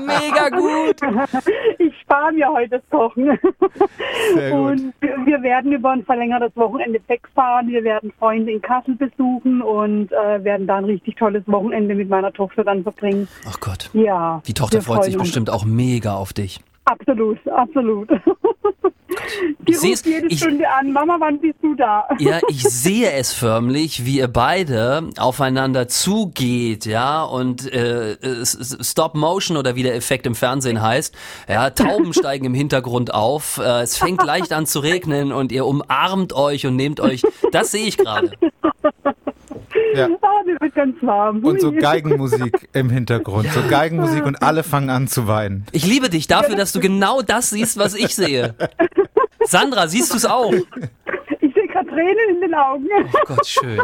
Mega 0.00 0.48
gut! 0.50 0.96
Ich 1.78 1.94
spare 2.00 2.32
mir 2.32 2.48
heute 2.48 2.78
das 2.78 2.82
Kochen. 2.90 3.38
Sehr 4.34 4.50
gut. 4.50 4.70
Und 4.70 4.94
wir 5.00 5.42
werden 5.42 5.72
über 5.72 5.90
ein 5.90 6.04
verlängertes 6.04 6.50
Wochenende 6.56 7.00
wegfahren. 7.06 7.68
Wir 7.68 7.84
werden 7.84 8.12
Freunde 8.18 8.52
in 8.52 8.60
Kassel 8.60 8.96
besuchen 8.96 9.62
und 9.62 10.10
äh, 10.12 10.42
werden 10.42 10.66
da 10.66 10.78
ein 10.78 10.84
richtig 10.84 11.16
tolles 11.16 11.44
Wochenende 11.46 11.94
mit 11.94 12.08
meiner 12.08 12.32
Tochter 12.32 12.64
dann 12.64 12.82
verbringen. 12.82 13.28
Ach 13.48 13.60
Gott. 13.60 13.90
Ja. 13.92 14.42
Die 14.46 14.54
Tochter 14.54 14.82
freut 14.82 15.04
sich 15.04 15.16
bestimmt 15.16 15.50
auch 15.50 15.64
mega 15.64 16.14
auf 16.14 16.32
dich. 16.32 16.60
Absolut, 16.88 17.38
absolut. 17.48 18.08
Die 19.66 19.72
ich 19.72 19.82
ruft 19.82 20.06
jede 20.06 20.26
ich, 20.28 20.38
Stunde 20.38 20.64
an, 20.68 20.92
Mama, 20.92 21.16
wann 21.18 21.40
bist 21.40 21.58
du 21.60 21.74
da? 21.74 22.08
Ja, 22.18 22.40
ich 22.48 22.62
sehe 22.68 23.10
es 23.12 23.32
förmlich, 23.32 24.04
wie 24.06 24.18
ihr 24.18 24.28
beide 24.28 25.10
aufeinander 25.18 25.88
zugeht, 25.88 26.86
ja, 26.86 27.22
und 27.24 27.70
äh, 27.72 28.16
Stop 28.44 29.14
Motion 29.14 29.56
oder 29.56 29.76
wie 29.76 29.82
der 29.82 29.94
Effekt 29.94 30.26
im 30.26 30.34
Fernsehen 30.34 30.80
heißt, 30.80 31.14
ja, 31.48 31.70
Tauben 31.70 32.12
steigen 32.12 32.46
im 32.46 32.54
Hintergrund 32.54 33.12
auf, 33.12 33.58
äh, 33.58 33.82
es 33.82 33.96
fängt 33.98 34.22
leicht 34.24 34.52
an 34.52 34.66
zu 34.66 34.80
regnen 34.80 35.32
und 35.32 35.52
ihr 35.52 35.66
umarmt 35.66 36.32
euch 36.32 36.66
und 36.66 36.76
nehmt 36.76 37.00
euch, 37.00 37.22
das 37.52 37.70
sehe 37.70 37.86
ich 37.86 37.98
gerade. 37.98 38.30
Ja. 39.94 40.08
Ah, 40.20 40.42
mir 40.44 40.60
wird 40.60 40.74
ganz 40.74 40.96
warm. 41.02 41.44
Und 41.44 41.60
so 41.60 41.72
Geigenmusik 41.78 42.68
im 42.72 42.90
Hintergrund. 42.90 43.48
So 43.52 43.60
Geigenmusik 43.68 44.24
und 44.24 44.42
alle 44.42 44.62
fangen 44.62 44.90
an 44.90 45.08
zu 45.08 45.26
weinen. 45.26 45.66
Ich 45.72 45.86
liebe 45.86 46.08
dich 46.10 46.26
dafür, 46.26 46.56
dass 46.56 46.72
du 46.72 46.80
genau 46.80 47.22
das 47.22 47.50
siehst, 47.50 47.78
was 47.78 47.94
ich 47.94 48.14
sehe. 48.14 48.54
Sandra, 49.44 49.88
siehst 49.88 50.12
du 50.12 50.16
es 50.16 50.26
auch? 50.26 50.52
Ich 50.52 51.54
sehe 51.54 51.66
gerade 51.68 51.88
Tränen 51.88 52.36
in 52.36 52.40
den 52.40 52.54
Augen. 52.54 52.86
Oh 53.14 53.18
Gott, 53.26 53.46
schön. 53.46 53.80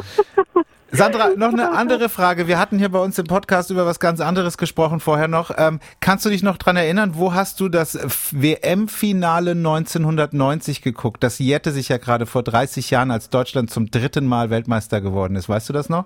Sandra, 0.94 1.30
noch 1.36 1.52
eine 1.52 1.70
andere 1.76 2.08
Frage. 2.08 2.46
Wir 2.46 2.58
hatten 2.58 2.78
hier 2.78 2.88
bei 2.88 3.00
uns 3.00 3.18
im 3.18 3.26
Podcast 3.26 3.70
über 3.70 3.84
was 3.84 3.98
ganz 3.98 4.20
anderes 4.20 4.58
gesprochen 4.58 5.00
vorher 5.00 5.28
noch. 5.28 5.50
Ähm, 5.56 5.80
kannst 6.00 6.24
du 6.24 6.30
dich 6.30 6.42
noch 6.42 6.56
dran 6.56 6.76
erinnern, 6.76 7.12
wo 7.14 7.34
hast 7.34 7.60
du 7.60 7.68
das 7.68 7.98
WM-Finale 8.32 9.52
1990 9.52 10.82
geguckt? 10.82 11.22
Das 11.22 11.38
jährte 11.38 11.72
sich 11.72 11.88
ja 11.88 11.98
gerade 11.98 12.26
vor 12.26 12.42
30 12.42 12.90
Jahren, 12.90 13.10
als 13.10 13.28
Deutschland 13.28 13.70
zum 13.70 13.90
dritten 13.90 14.26
Mal 14.26 14.50
Weltmeister 14.50 15.00
geworden 15.00 15.36
ist. 15.36 15.48
Weißt 15.48 15.68
du 15.68 15.72
das 15.72 15.88
noch? 15.88 16.04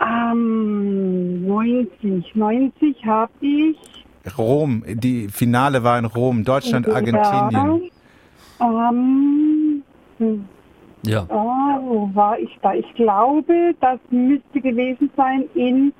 Ähm, 0.00 1.46
90. 1.46 2.34
90 2.34 3.04
habe 3.04 3.32
ich. 3.40 3.76
Rom, 4.36 4.82
die 4.86 5.28
Finale 5.28 5.84
war 5.84 5.98
in 5.98 6.04
Rom, 6.04 6.44
Deutschland, 6.44 6.88
Argentinien. 6.88 7.90
Ähm, 8.60 9.82
hm. 10.18 10.44
Ja. 11.06 11.26
Oh, 11.28 11.80
wo 11.82 12.10
war 12.14 12.38
ich 12.38 12.50
da? 12.62 12.74
Ich 12.74 12.92
glaube, 12.94 13.74
das 13.80 13.98
müsste 14.10 14.60
gewesen 14.60 15.10
sein 15.16 15.44
in 15.54 15.92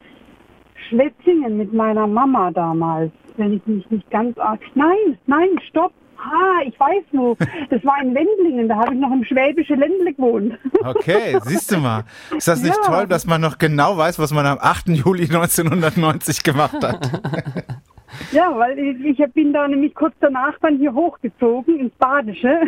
Schwetzingen 0.89 1.57
mit 1.57 1.73
meiner 1.73 2.07
Mama 2.07 2.51
damals, 2.51 3.13
wenn 3.37 3.55
ich 3.55 3.67
mich 3.67 3.89
nicht 3.91 4.11
ganz 4.11 4.37
arg. 4.39 4.61
Nein, 4.75 5.19
nein, 5.27 5.49
stopp. 5.69 5.93
Ah, 6.19 6.63
ich 6.67 6.79
weiß 6.81 7.05
wo. 7.13 7.37
Das 7.71 7.85
war 7.85 8.01
in 8.03 8.15
Wendlingen, 8.15 8.69
da 8.69 8.77
habe 8.77 8.95
ich 8.95 9.01
noch 9.01 9.13
im 9.13 9.25
Schwäbische 9.25 9.75
Ländle 9.75 10.15
gewohnt. 10.15 10.59
Okay, 10.83 11.39
siehst 11.45 11.71
du 11.73 11.79
mal. 11.79 12.05
Ist 12.37 12.49
das 12.49 12.63
nicht 12.63 12.77
ja. 12.77 12.91
toll, 12.91 13.07
dass 13.07 13.27
man 13.27 13.41
noch 13.41 13.59
genau 13.59 13.97
weiß, 13.97 14.19
was 14.19 14.33
man 14.33 14.47
am 14.47 14.59
8. 14.61 14.89
Juli 14.89 15.25
1990 15.25 16.43
gemacht 16.43 16.83
hat? 16.83 17.11
Ja, 18.33 18.57
weil 18.57 18.79
ich, 18.79 19.19
ich 19.19 19.33
bin 19.33 19.53
da 19.53 19.67
nämlich 19.67 19.95
kurz 19.95 20.15
danach 20.21 20.55
dann 20.61 20.79
hier 20.79 20.93
hochgezogen 20.93 21.79
ins 21.81 21.95
Badische. 21.95 22.61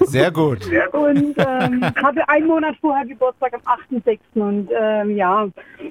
Sehr 0.00 0.30
gut. 0.30 0.66
Und 0.92 1.34
ähm, 1.38 1.84
hatte 2.02 2.28
einen 2.28 2.46
Monat 2.46 2.76
vorher 2.80 3.06
Geburtstag 3.06 3.54
am 3.54 3.78
8.6. 3.90 4.18
Und 4.34 4.70
ähm, 4.78 5.16
ja, 5.16 5.48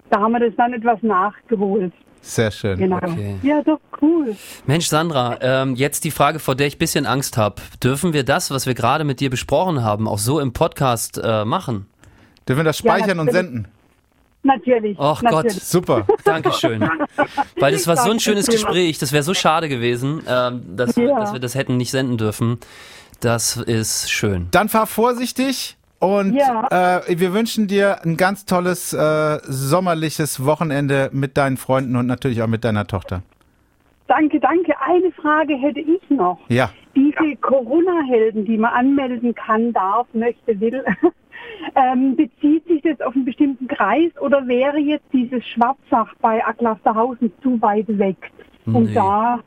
da 0.10 0.20
haben 0.20 0.32
wir 0.32 0.40
das 0.40 0.56
dann 0.56 0.74
etwas 0.74 1.02
nachgeholt. 1.02 1.94
Sehr 2.22 2.52
schön. 2.52 2.80
Genau. 2.80 2.98
Okay. 2.98 3.36
Ja, 3.44 3.62
doch, 3.62 3.80
cool. 4.02 4.36
Mensch, 4.66 4.88
Sandra, 4.88 5.38
ähm, 5.42 5.76
jetzt 5.76 6.06
die 6.06 6.12
Frage, 6.12 6.40
vor 6.40 6.56
der 6.56 6.68
ich 6.68 6.78
ein 6.78 6.80
bisschen 6.80 7.06
Angst 7.06 7.38
habe. 7.38 7.56
Dürfen 7.84 8.14
wir 8.14 8.24
das, 8.24 8.50
was 8.50 8.66
wir 8.66 8.74
gerade 8.74 9.04
mit 9.04 9.20
dir 9.20 9.30
besprochen 9.30 9.84
haben, 9.84 10.08
auch 10.08 10.20
so 10.20 10.40
im 10.40 10.54
Podcast 10.54 11.20
äh, 11.22 11.44
machen? 11.44 11.88
Dürfen 12.48 12.62
wir 12.62 12.64
das 12.64 12.78
speichern 12.78 13.18
ja, 13.18 13.22
und 13.22 13.32
senden? 13.32 13.68
Natürlich. 14.44 14.98
Ach 15.00 15.22
Gott, 15.24 15.50
super. 15.52 16.06
Dankeschön. 16.26 16.88
Weil 17.60 17.74
es 17.74 17.88
war 17.88 17.98
so 17.98 18.12
ein 18.12 18.20
schönes 18.20 18.48
Gespräch. 18.48 19.00
Das 19.00 19.14
wäre 19.14 19.24
so 19.24 19.34
schade 19.34 19.70
gewesen, 19.70 20.22
ähm, 20.28 20.64
dass, 20.76 20.96
ja. 20.98 21.20
dass 21.20 21.34
wir 21.34 21.40
das 21.40 21.56
hätten 21.56 21.78
nicht 21.78 21.92
senden 21.92 22.18
dürfen. 22.18 22.60
Das 23.22 23.56
ist 23.56 24.12
schön. 24.12 24.48
Dann 24.52 24.68
fahr 24.68 24.86
vorsichtig. 24.86 25.78
Und 26.00 26.34
ja. 26.34 27.00
äh, 27.08 27.18
wir 27.18 27.34
wünschen 27.34 27.68
dir 27.68 28.04
ein 28.04 28.18
ganz 28.18 28.46
tolles 28.46 28.92
äh, 28.92 29.40
sommerliches 29.44 30.44
Wochenende 30.44 31.10
mit 31.14 31.38
deinen 31.38 31.56
Freunden 31.56 31.96
und 31.96 32.08
natürlich 32.08 32.42
auch 32.42 32.48
mit 32.48 32.66
deiner 32.66 32.86
Tochter. 32.86 33.24
Danke, 34.08 34.42
danke. 34.42 34.74
Eine 34.82 35.14
Frage 35.14 35.56
hätte 35.56 35.80
ich 35.80 36.02
noch. 36.10 36.38
Ja. 36.50 36.72
Diese 36.94 37.38
Corona-Helden, 37.40 38.44
die 38.44 38.58
man 38.58 38.74
anmelden 38.74 39.34
kann, 39.34 39.72
darf, 39.72 40.06
möchte, 40.12 40.60
will, 40.60 40.84
Ähm, 41.76 42.16
bezieht 42.16 42.66
sich 42.68 42.82
das 42.82 43.00
auf 43.02 43.16
einen 43.16 43.26
bestimmten 43.26 43.68
Kreis 43.68 44.12
oder 44.20 44.48
wäre 44.48 44.78
jetzt 44.78 45.06
dieses 45.14 45.46
Schwarzach 45.48 46.14
bei 46.22 46.46
Acklasterhausen 46.46 47.32
zu 47.42 47.62
weit 47.62 47.88
weg? 47.88 48.32
Nee. 48.66 48.78
Und 48.78 48.94
da 48.96 49.40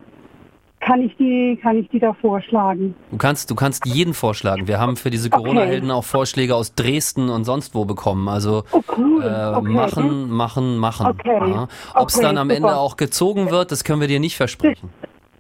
kann 0.81 1.03
ich 1.03 1.17
die, 1.17 1.59
kann 1.61 1.77
ich 1.79 1.89
die 1.89 1.99
da 1.99 2.13
vorschlagen? 2.13 2.95
Du 3.11 3.17
kannst, 3.17 3.51
du 3.51 3.55
kannst 3.55 3.87
jeden 3.87 4.15
vorschlagen. 4.15 4.69
Wir 4.69 4.79
haben 4.79 4.97
für 4.97 5.11
diese 5.11 5.31
Corona-Helden 5.31 5.91
auch 5.91 6.05
Vorschläge 6.05 6.55
aus 6.55 6.75
Dresden 6.75 7.29
und 7.29 7.45
sonst 7.45 7.75
wo 7.75 7.85
bekommen. 7.85 8.29
Also 8.29 8.63
oh, 8.73 8.83
cool. 8.97 9.23
äh, 9.25 9.57
okay. 9.57 9.69
machen, 9.69 10.31
machen, 10.31 10.77
machen. 10.79 11.07
Okay. 11.07 11.51
Ja. 11.51 11.69
Ob 11.95 12.09
es 12.09 12.17
okay, 12.17 12.27
dann 12.27 12.39
am 12.39 12.49
super. 12.49 12.57
Ende 12.57 12.77
auch 12.77 12.97
gezogen 12.97 13.51
wird, 13.51 13.73
das 13.73 13.85
können 13.85 14.01
wir 14.01 14.09
dir 14.09 14.21
nicht 14.21 14.37
versprechen. 14.37 14.91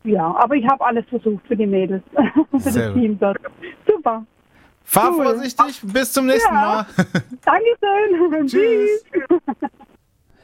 Ja, 0.05 0.35
aber 0.37 0.55
ich 0.55 0.67
habe 0.67 0.85
alles 0.85 1.05
versucht 1.09 1.47
für 1.47 1.57
die 1.57 1.67
Mädels, 1.67 2.03
für 2.51 2.59
Sehr 2.59 2.87
das 2.87 2.95
Team 2.95 3.19
dort. 3.19 3.39
Super. 3.87 4.25
Fahr 4.87 5.13
cool. 5.13 5.25
vorsichtig, 5.25 5.81
bis 5.83 6.13
zum 6.13 6.27
nächsten 6.27 6.55
ja. 6.55 6.61
Mal. 6.61 6.87
Dankeschön. 7.45 8.47
Tschüss. 8.47 9.05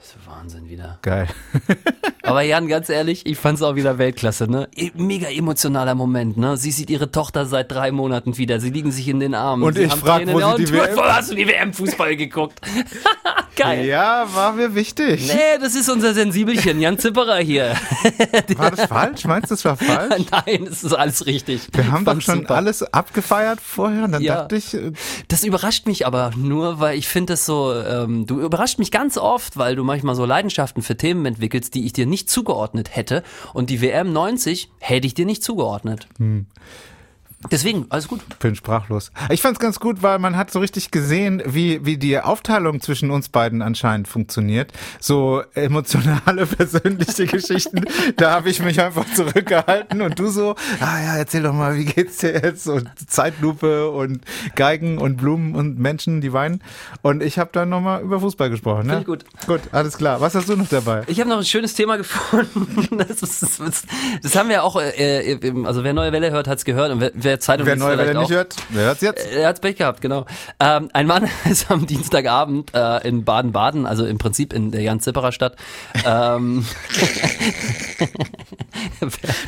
Das 0.02 0.16
ist 0.16 0.26
Wahnsinn 0.26 0.68
wieder. 0.68 0.98
Geil. 1.02 1.28
Aber 2.24 2.42
Jan, 2.42 2.66
ganz 2.66 2.88
ehrlich, 2.88 3.24
ich 3.24 3.38
fand 3.38 3.58
es 3.58 3.62
auch 3.62 3.76
wieder 3.76 3.98
Weltklasse, 3.98 4.50
ne? 4.50 4.68
E, 4.74 4.90
mega 4.94 5.28
emotionaler 5.28 5.94
Moment, 5.94 6.36
ne? 6.36 6.56
Sie 6.56 6.72
sieht 6.72 6.90
ihre 6.90 7.12
Tochter 7.12 7.46
seit 7.46 7.70
drei 7.70 7.92
Monaten 7.92 8.36
wieder. 8.36 8.58
Sie 8.58 8.70
liegen 8.70 8.90
sich 8.90 9.06
in 9.06 9.20
den 9.20 9.34
Armen. 9.36 9.62
Und 9.62 9.76
sie 9.76 9.84
ich 9.84 9.94
frage, 9.94 10.32
wo 10.32 10.40
sie 10.56 10.64
die 10.64 10.72
WM... 10.72 10.96
Wo 10.96 11.02
hast 11.04 11.30
du 11.30 11.36
die 11.36 11.46
WM-Fußball 11.46 12.16
geguckt? 12.16 12.60
Geil. 13.56 13.84
Ja, 13.86 14.26
war 14.34 14.52
mir 14.52 14.74
wichtig. 14.74 15.26
Nee, 15.28 15.58
das 15.60 15.74
ist 15.74 15.88
unser 15.90 16.14
Sensibelchen, 16.14 16.80
Jan 16.80 16.98
Zipperer 16.98 17.36
hier. 17.36 17.76
War 18.56 18.70
das 18.70 18.86
falsch? 18.86 19.24
Meinst 19.26 19.50
du, 19.50 19.54
das 19.54 19.64
war 19.66 19.76
falsch? 19.76 20.24
Nein, 20.30 20.66
es 20.70 20.82
ist 20.82 20.94
alles 20.94 21.26
richtig. 21.26 21.68
Wir 21.72 21.92
haben 21.92 22.06
doch 22.06 22.18
schon 22.22 22.40
super. 22.40 22.54
alles 22.56 22.82
abgefeiert 22.82 23.60
vorher 23.60 24.04
und 24.04 24.12
dann 24.12 24.22
Ja. 24.22 24.36
dachte 24.36 24.56
ich, 24.56 24.72
äh, 24.72 24.92
Das 25.28 25.44
überrascht 25.44 25.86
mich 25.86 26.06
aber 26.06 26.30
nur, 26.34 26.80
weil 26.80 26.96
ich 26.96 27.08
finde 27.08 27.34
es 27.34 27.44
so, 27.44 27.74
ähm, 27.74 28.24
du 28.26 28.40
überrascht 28.40 28.78
mich 28.78 28.90
ganz 28.90 29.18
oft, 29.18 29.58
weil 29.58 29.76
du 29.76 29.84
manchmal 29.92 30.14
so 30.14 30.24
Leidenschaften 30.24 30.82
für 30.82 30.96
Themen 30.96 31.26
entwickelst, 31.26 31.74
die 31.74 31.84
ich 31.84 31.92
dir 31.92 32.06
nicht 32.06 32.30
zugeordnet 32.30 32.96
hätte. 32.96 33.22
Und 33.52 33.68
die 33.68 33.82
WM 33.82 34.10
90 34.10 34.70
hätte 34.78 35.06
ich 35.06 35.12
dir 35.12 35.26
nicht 35.26 35.44
zugeordnet. 35.44 36.08
Hm. 36.16 36.46
Deswegen, 37.50 37.86
alles 37.90 38.08
gut. 38.08 38.20
bin 38.38 38.54
sprachlos. 38.54 39.10
Ich 39.30 39.42
fand's 39.42 39.58
ganz 39.58 39.80
gut, 39.80 40.02
weil 40.02 40.18
man 40.18 40.36
hat 40.36 40.50
so 40.50 40.60
richtig 40.60 40.90
gesehen, 40.90 41.42
wie, 41.46 41.84
wie 41.84 41.96
die 41.98 42.18
Aufteilung 42.18 42.80
zwischen 42.80 43.10
uns 43.10 43.28
beiden 43.28 43.62
anscheinend 43.62 44.08
funktioniert. 44.08 44.72
So 45.00 45.42
emotionale, 45.54 46.46
persönliche 46.56 47.26
Geschichten, 47.26 47.84
da 48.16 48.30
habe 48.32 48.48
ich 48.50 48.62
mich 48.62 48.80
einfach 48.80 49.04
zurückgehalten 49.14 50.02
und 50.02 50.18
du 50.18 50.28
so, 50.28 50.54
ah 50.80 51.00
ja, 51.02 51.16
erzähl 51.16 51.42
doch 51.42 51.52
mal, 51.52 51.76
wie 51.76 51.84
geht's 51.84 52.18
dir 52.18 52.32
jetzt? 52.34 52.66
Und 52.68 52.88
Zeitlupe 53.08 53.90
und 53.90 54.24
Geigen 54.54 54.98
und 54.98 55.16
Blumen 55.16 55.54
und 55.54 55.78
Menschen, 55.78 56.20
die 56.20 56.32
weinen. 56.32 56.62
Und 57.02 57.22
ich 57.22 57.38
habe 57.38 57.50
dann 57.52 57.68
nochmal 57.68 58.02
über 58.02 58.20
Fußball 58.20 58.50
gesprochen. 58.50 58.86
Ne? 58.86 58.92
Find 58.94 59.00
ich 59.02 59.06
gut. 59.06 59.24
Gut, 59.46 59.60
alles 59.72 59.96
klar. 59.98 60.20
Was 60.20 60.34
hast 60.34 60.48
du 60.48 60.56
noch 60.56 60.68
dabei? 60.68 61.02
Ich 61.06 61.18
habe 61.20 61.28
noch 61.28 61.38
ein 61.38 61.44
schönes 61.44 61.74
Thema 61.74 61.96
gefunden. 61.96 62.88
Das, 63.02 63.22
ist, 63.22 63.58
das, 63.60 63.82
das 64.22 64.36
haben 64.36 64.48
wir 64.48 64.62
auch, 64.62 64.80
äh, 64.80 65.32
im- 65.32 65.66
also 65.66 65.82
wer 65.82 65.92
Neue 65.92 66.12
Welle 66.12 66.30
hört, 66.30 66.46
hat's 66.46 66.64
gehört. 66.64 66.92
Und 66.92 67.00
wer, 67.00 67.10
wer 67.32 67.40
Zeitung 67.40 67.66
Wer 67.66 67.76
vielleicht 67.78 67.98
Welle 67.98 68.18
nicht 68.18 68.30
hört, 68.30 68.56
wer 68.68 68.84
hört's 68.84 69.00
jetzt? 69.00 69.26
Er 69.26 69.48
hat's 69.48 69.60
Pech 69.60 69.76
gehabt, 69.76 70.02
genau. 70.02 70.26
Ähm, 70.60 70.90
ein 70.92 71.06
Mann 71.06 71.28
ist 71.50 71.70
am 71.70 71.86
Dienstagabend 71.86 72.74
äh, 72.74 73.08
in 73.08 73.24
Baden-Baden, 73.24 73.86
also 73.86 74.04
im 74.04 74.18
Prinzip 74.18 74.52
in 74.52 74.70
der 74.70 74.82
Jan-Zipperer 74.82 75.32
Stadt. 75.32 75.56
Ähm, 76.04 76.66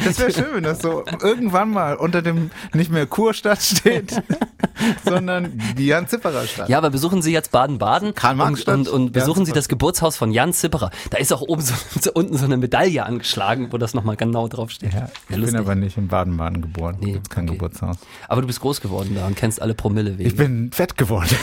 Das 0.04 0.18
wäre 0.18 0.32
schön, 0.32 0.54
wenn 0.54 0.62
das 0.62 0.80
so 0.80 1.04
irgendwann 1.22 1.70
mal 1.70 1.96
unter 1.96 2.22
dem 2.22 2.50
nicht 2.72 2.90
mehr 2.90 3.06
Kurstadt 3.06 3.62
steht, 3.62 4.22
sondern 5.04 5.60
die 5.76 5.86
Jan-Zipperer 5.86 6.46
Stadt. 6.46 6.68
ja, 6.68 6.78
aber 6.78 6.90
besuchen 6.90 7.22
Sie 7.22 7.32
jetzt 7.32 7.50
Baden-Baden 7.50 8.12
und, 8.38 8.68
und, 8.68 8.88
und 8.88 9.12
besuchen 9.12 9.40
Jan 9.40 9.46
Sie 9.46 9.52
das 9.52 9.68
Geburtshaus 9.68 10.16
von 10.16 10.30
Jan 10.30 10.52
Zipperer. 10.52 10.90
Da 11.10 11.18
ist 11.18 11.32
auch 11.32 11.42
oben 11.42 11.62
so, 11.62 11.74
so 12.00 12.12
unten 12.12 12.36
so 12.36 12.44
eine 12.44 12.56
Medaille 12.56 13.04
angeschlagen, 13.04 13.72
wo 13.72 13.78
das 13.78 13.94
nochmal 13.94 14.16
genau 14.16 14.48
draufsteht. 14.48 14.92
Ja, 14.92 15.08
ich 15.28 15.36
bin 15.36 15.56
aber 15.56 15.74
nicht 15.74 15.96
in 15.96 16.08
Baden-Baden 16.08 16.62
geboren. 16.62 16.96
Nee, 17.00 17.12
Gibt's 17.12 17.30
kein 17.30 17.48
okay. 17.48 17.58
Geburtshaus. 17.74 17.98
aber 18.28 18.40
du 18.40 18.46
bist 18.46 18.60
groß 18.60 18.80
geworden 18.80 19.14
da 19.14 19.26
und 19.26 19.36
kennst 19.36 19.60
alle 19.60 19.74
Promille 19.74 20.18
wegen. 20.18 20.28
Ich 20.28 20.36
bin 20.36 20.70
fett 20.72 20.96
geworden. 20.96 21.28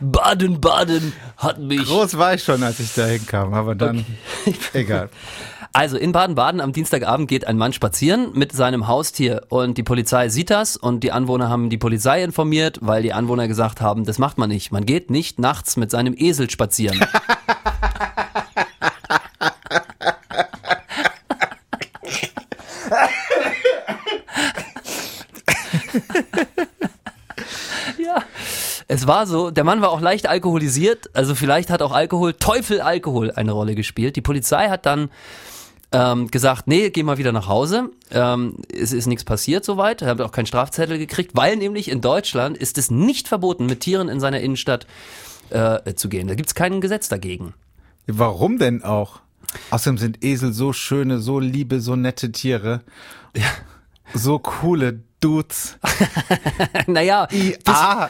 Baden-Baden 0.00 1.12
hat 1.36 1.58
mich. 1.58 1.84
Groß 1.84 2.18
war 2.18 2.34
ich 2.34 2.42
schon, 2.42 2.62
als 2.62 2.78
ich 2.80 2.94
da 2.94 3.06
hinkam, 3.06 3.54
aber 3.54 3.74
dann 3.74 4.04
egal. 4.72 5.08
Also 5.72 5.96
in 5.96 6.12
Baden-Baden 6.12 6.60
am 6.60 6.72
Dienstagabend 6.72 7.28
geht 7.28 7.46
ein 7.48 7.56
Mann 7.56 7.72
spazieren 7.72 8.30
mit 8.34 8.52
seinem 8.52 8.86
Haustier 8.86 9.42
und 9.48 9.76
die 9.76 9.82
Polizei 9.82 10.28
sieht 10.28 10.50
das 10.50 10.76
und 10.76 11.00
die 11.00 11.10
Anwohner 11.10 11.48
haben 11.48 11.68
die 11.68 11.78
Polizei 11.78 12.22
informiert, 12.22 12.78
weil 12.80 13.02
die 13.02 13.12
Anwohner 13.12 13.48
gesagt 13.48 13.80
haben, 13.80 14.04
das 14.04 14.18
macht 14.18 14.38
man 14.38 14.50
nicht. 14.50 14.70
Man 14.70 14.86
geht 14.86 15.10
nicht 15.10 15.40
nachts 15.40 15.76
mit 15.76 15.90
seinem 15.90 16.14
Esel 16.16 16.48
spazieren. 16.48 17.00
ja. 27.98 28.22
Es 29.04 29.08
war 29.08 29.26
so, 29.26 29.50
der 29.50 29.64
Mann 29.64 29.82
war 29.82 29.90
auch 29.90 30.00
leicht 30.00 30.30
alkoholisiert, 30.30 31.10
also 31.12 31.34
vielleicht 31.34 31.68
hat 31.68 31.82
auch 31.82 31.92
Alkohol, 31.92 32.32
Teufel 32.32 32.80
Alkohol 32.80 33.32
eine 33.32 33.52
Rolle 33.52 33.74
gespielt. 33.74 34.16
Die 34.16 34.22
Polizei 34.22 34.70
hat 34.70 34.86
dann 34.86 35.10
ähm, 35.92 36.30
gesagt, 36.30 36.68
nee, 36.68 36.88
geh 36.88 37.02
mal 37.02 37.18
wieder 37.18 37.30
nach 37.30 37.46
Hause. 37.46 37.90
Ähm, 38.10 38.56
es 38.72 38.94
ist 38.94 39.04
nichts 39.04 39.22
passiert 39.22 39.62
soweit. 39.62 40.00
Er 40.00 40.08
hat 40.08 40.22
auch 40.22 40.32
keinen 40.32 40.46
Strafzettel 40.46 40.96
gekriegt, 40.96 41.32
weil 41.34 41.56
nämlich 41.56 41.90
in 41.90 42.00
Deutschland 42.00 42.56
ist 42.56 42.78
es 42.78 42.90
nicht 42.90 43.28
verboten, 43.28 43.66
mit 43.66 43.80
Tieren 43.80 44.08
in 44.08 44.20
seiner 44.20 44.40
Innenstadt 44.40 44.86
äh, 45.50 45.92
zu 45.92 46.08
gehen. 46.08 46.26
Da 46.26 46.34
gibt's 46.34 46.54
kein 46.54 46.80
Gesetz 46.80 47.10
dagegen. 47.10 47.52
Warum 48.06 48.58
denn 48.58 48.84
auch? 48.84 49.20
Außerdem 49.70 49.98
sind 49.98 50.24
Esel 50.24 50.54
so 50.54 50.72
schöne, 50.72 51.18
so 51.18 51.40
liebe, 51.40 51.82
so 51.82 51.94
nette 51.94 52.32
Tiere. 52.32 52.80
So 54.14 54.38
coole 54.38 55.00
Dudes. 55.24 55.78
naja, 56.86 57.26
bis, 57.30 57.56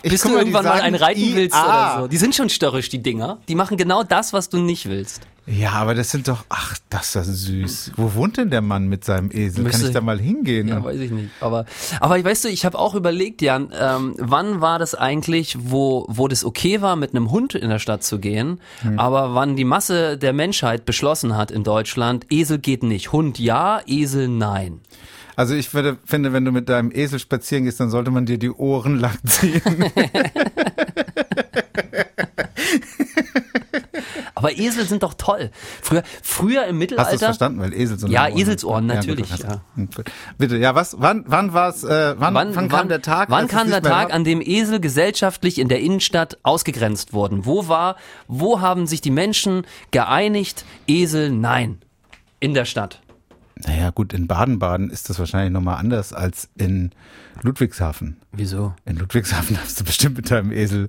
Ich 0.03 0.11
bis 0.11 0.23
du 0.23 0.37
irgendwann 0.37 0.65
mal 0.65 0.81
einen 0.81 0.97
reiten 0.97 1.35
willst 1.35 1.55
IA. 1.55 1.65
oder 1.95 2.03
so. 2.03 2.09
Die 2.09 2.17
sind 2.17 2.35
schon 2.35 2.49
störrisch, 2.51 2.89
die 2.89 3.03
Dinger. 3.03 3.39
Die 3.49 3.55
machen 3.55 3.77
genau 3.77 4.03
das, 4.03 4.33
was 4.33 4.49
du 4.49 4.59
nicht 4.59 4.89
willst. 4.89 5.23
Ja, 5.47 5.73
aber 5.73 5.95
das 5.95 6.11
sind 6.11 6.27
doch, 6.27 6.45
ach, 6.49 6.79
das 6.89 7.15
ist 7.15 7.27
süß. 7.27 7.93
Wo 7.97 8.15
wohnt 8.15 8.39
denn 8.39 8.49
der 8.51 8.63
Mann 8.63 8.89
mit 8.89 9.05
seinem 9.05 9.31
Esel? 9.31 9.57
Kann 9.57 9.65
Müsste- 9.65 9.87
ich 9.89 9.93
da 9.93 10.01
mal 10.01 10.19
hingehen? 10.19 10.69
Ja, 10.69 10.83
weiß 10.83 10.99
ich 10.99 11.11
nicht. 11.11 11.29
Aber, 11.41 11.67
aber 12.01 12.25
weißt 12.25 12.45
du, 12.47 12.49
ich 12.49 12.65
habe 12.65 12.79
auch 12.79 12.95
überlegt, 12.95 13.43
Jan, 13.43 13.69
ähm, 13.79 14.15
wann 14.19 14.63
war 14.63 14.79
das 14.79 14.95
eigentlich, 14.95 15.57
wo, 15.61 16.07
wo 16.09 16.29
das 16.29 16.45
okay 16.47 16.81
war, 16.81 16.97
mit 16.97 17.11
einem 17.11 17.31
Hund 17.31 17.55
in 17.55 17.69
der 17.69 17.79
Stadt 17.79 18.03
zu 18.03 18.19
gehen, 18.19 18.59
Hm. 18.81 18.99
aber 18.99 19.35
wann 19.35 19.55
die 19.55 19.65
Masse 19.65 20.17
der 20.17 20.33
Menschheit 20.33 20.87
beschlossen 20.87 21.37
hat 21.37 21.51
in 21.51 21.63
Deutschland, 21.63 22.25
Esel 22.31 22.59
geht 22.59 22.83
nicht, 22.83 23.13
Hund 23.13 23.39
ja, 23.39 23.81
Esel 23.87 24.29
nein. 24.29 24.81
Also 25.37 25.55
ich 25.55 25.73
würde, 25.75 25.99
finde, 26.05 26.33
wenn 26.33 26.45
du 26.45 26.53
mit 26.53 26.69
deinem 26.69 26.91
Esel 26.93 27.19
spazieren 27.19 27.65
gehst, 27.65 27.81
dann 27.81 27.91
sollte 27.91 28.11
man 28.11 28.27
dir 28.27 28.39
die 28.39 28.51
Ohren 28.51 28.99
lang 28.99 29.17
ziehen. 29.25 29.61
Aber 34.37 34.53
Esel 34.59 34.85
sind 34.87 35.03
doch 35.03 35.15
toll. 35.15 35.51
Früher, 35.81 36.03
früher 36.23 36.65
im 36.67 36.79
Hast 36.79 36.91
du 36.91 36.95
es 36.95 36.99
Mittelalter. 36.99 37.19
verstanden? 37.19 37.61
Weil 37.61 37.73
Esel 37.73 37.99
so 37.99 38.07
Ja, 38.09 38.25
Ohren 38.27 38.37
Eselsohren, 38.39 38.87
natürlich, 38.87 39.31
gut, 39.31 39.41
ja. 39.41 39.63
Bitte, 40.37 40.59
ja, 40.59 40.75
was, 40.75 40.97
wann, 40.99 41.25
wann 41.27 41.55
war's, 41.55 41.83
äh, 41.85 42.15
wann, 42.19 42.35
Wann, 42.35 42.55
wann 42.55 42.69
kam 42.69 42.89
der 42.89 43.01
Tag? 43.01 43.31
Wann 43.31 43.47
es 43.47 43.51
kam 43.51 43.71
der 43.71 43.81
Tag, 43.83 44.09
war? 44.09 44.15
an 44.15 44.25
dem 44.25 44.43
Esel 44.43 44.81
gesellschaftlich 44.81 45.59
in 45.59 45.69
der 45.69 45.81
Innenstadt 45.81 46.37
ausgegrenzt 46.43 47.13
wurden? 47.15 47.47
Wo 47.47 47.69
war, 47.69 47.97
wo 48.29 48.61
haben 48.61 48.87
sich 48.87 49.01
die 49.01 49.11
Menschen 49.11 49.67
geeinigt? 49.93 50.65
Esel, 50.87 51.31
nein. 51.31 51.79
In 52.41 52.53
der 52.53 52.67
Stadt. 52.67 53.01
Naja, 53.57 53.91
gut, 53.91 54.13
in 54.13 54.27
Baden-Baden 54.27 54.91
ist 54.91 55.11
das 55.11 55.19
wahrscheinlich 55.19 55.53
nochmal 55.53 55.77
anders 55.77 56.13
als 56.13 56.49
in 56.57 56.91
Ludwigshafen. 57.43 58.17
Wieso? 58.33 58.75
In 58.85 58.97
Ludwigshafen 58.97 59.57
darfst 59.57 59.81
du 59.81 59.85
bestimmt 59.85 60.17
mit 60.17 60.31
deinem 60.31 60.51
Esel 60.51 60.89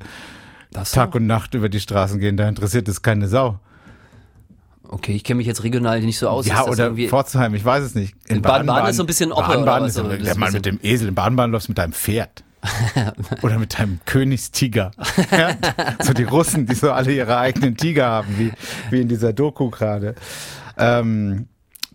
Das 0.72 0.92
Tag 0.92 1.14
und 1.16 1.28
Nacht 1.28 1.54
über 1.54 1.70
die 1.70 1.80
Straßen 1.80 2.20
gehen, 2.20 2.38
da 2.38 2.50
interessiert 2.50 2.88
es 2.88 3.02
keine 3.02 3.28
Sau. 3.28 3.60
Okay, 4.88 5.14
ich 5.14 5.24
kenne 5.24 5.38
mich 5.38 5.48
jetzt 5.48 5.64
regional 5.64 6.00
nicht 6.02 6.18
so 6.18 6.30
aus. 6.30 6.46
ja, 6.46 6.66
oder 6.66 6.94
Pforzheim, 6.96 7.56
ich 7.56 7.66
weiß 7.66 7.84
es 7.84 7.96
nicht. 7.96 8.16
In 8.28 8.42
Baden-Baden 8.42 8.90
ist 8.90 8.98
so 8.98 9.04
ein 9.04 9.08
bisschen 9.08 9.32
Oppe 9.32 9.48
Baden-Baden 9.48 10.06
oder 10.06 10.14
ist 10.16 10.20
ist 10.22 10.28
der 10.28 10.38
Mann 10.38 10.54
mit 10.54 10.66
dem 10.66 10.80
Esel. 10.82 11.08
In 11.10 11.16
Baden-Baden 11.16 11.52
läufst 11.52 11.68
du 11.68 11.72
mit 11.72 11.78
deinem 11.78 11.94
Pferd. 11.94 12.44
oder 13.44 13.60
mit 13.60 13.78
deinem 13.78 14.00
Königstiger. 14.06 14.92
ja? 15.32 15.56
So 16.02 16.14
die 16.14 16.24
Russen, 16.24 16.66
die 16.66 16.74
so 16.74 16.92
alle 16.92 17.14
ihre 17.14 17.38
eigenen 17.38 17.78
Tiger 17.78 18.08
haben, 18.08 18.40
wie, 18.40 18.52
wie 18.90 19.02
in 19.02 19.08
dieser 19.08 19.34
Doku 19.34 19.70
gerade. 19.70 20.16
Ähm, 20.78 21.48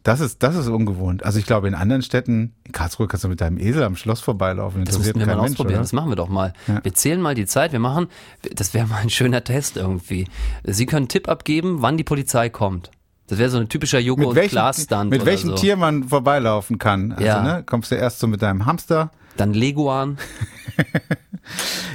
das 0.03 0.21
ist, 0.21 0.43
das 0.43 0.57
ist 0.57 0.69
ungewohnt. 0.69 1.25
Also 1.25 1.39
ich 1.39 1.47
glaube, 1.47 1.69
in 1.69 1.75
anderen 1.75 2.03
Städten, 2.03 2.55
in 2.65 2.73
Karlsruhe 2.73 3.07
kannst 3.07 3.25
du 3.25 3.29
mit 3.29 3.41
deinem 3.41 3.59
Esel 3.59 3.83
am 3.83 3.97
Schloss 3.97 4.21
vorbeilaufen. 4.21 4.85
Das 4.85 4.99
müssten 4.99 5.19
wir 5.19 5.27
mal 5.27 5.37
Mensch, 5.37 5.51
ausprobieren. 5.53 5.75
oder? 5.77 5.83
Das 5.83 5.93
machen 5.93 6.11
wir 6.11 6.17
doch 6.17 6.29
mal. 6.29 6.53
Ja. 6.69 6.83
Wir 6.83 6.95
zählen 6.95 7.21
mal 7.21 7.35
die 7.35 7.47
Zeit. 7.47 7.73
Wir 7.73 7.79
machen, 7.81 8.07
das 8.55 8.73
wäre 8.75 8.87
mal 8.87 8.97
ein 8.99 9.11
schöner 9.11 9.45
Test 9.45 9.77
irgendwie. 9.77 10.27
Sie 10.65 10.87
können 10.87 11.03
einen 11.03 11.09
Tipp 11.09 11.29
abgeben, 11.29 11.83
wann 11.83 11.97
die 11.97 12.05
Polizei 12.05 12.49
kommt. 12.49 12.91
Das 13.27 13.39
wäre 13.39 13.51
so 13.51 13.59
ein 13.59 13.69
typischer 13.69 14.01
Joko 14.01 14.21
mit 14.21 14.29
und 14.31 14.35
welchem, 14.37 15.09
mit 15.11 15.39
so. 15.41 15.55
Tier 15.55 15.77
man 15.77 16.05
vorbeilaufen 16.05 16.79
kann. 16.79 17.13
Also, 17.13 17.25
Ja. 17.25 17.43
ne, 17.43 17.63
kommst 17.65 17.91
du 17.93 17.95
erst 17.95 18.19
so 18.19 18.27
mit 18.27 18.43
deinem 18.43 18.67
Hamster. 18.67 19.11
Dann 19.37 19.55
Leguan. 19.55 20.19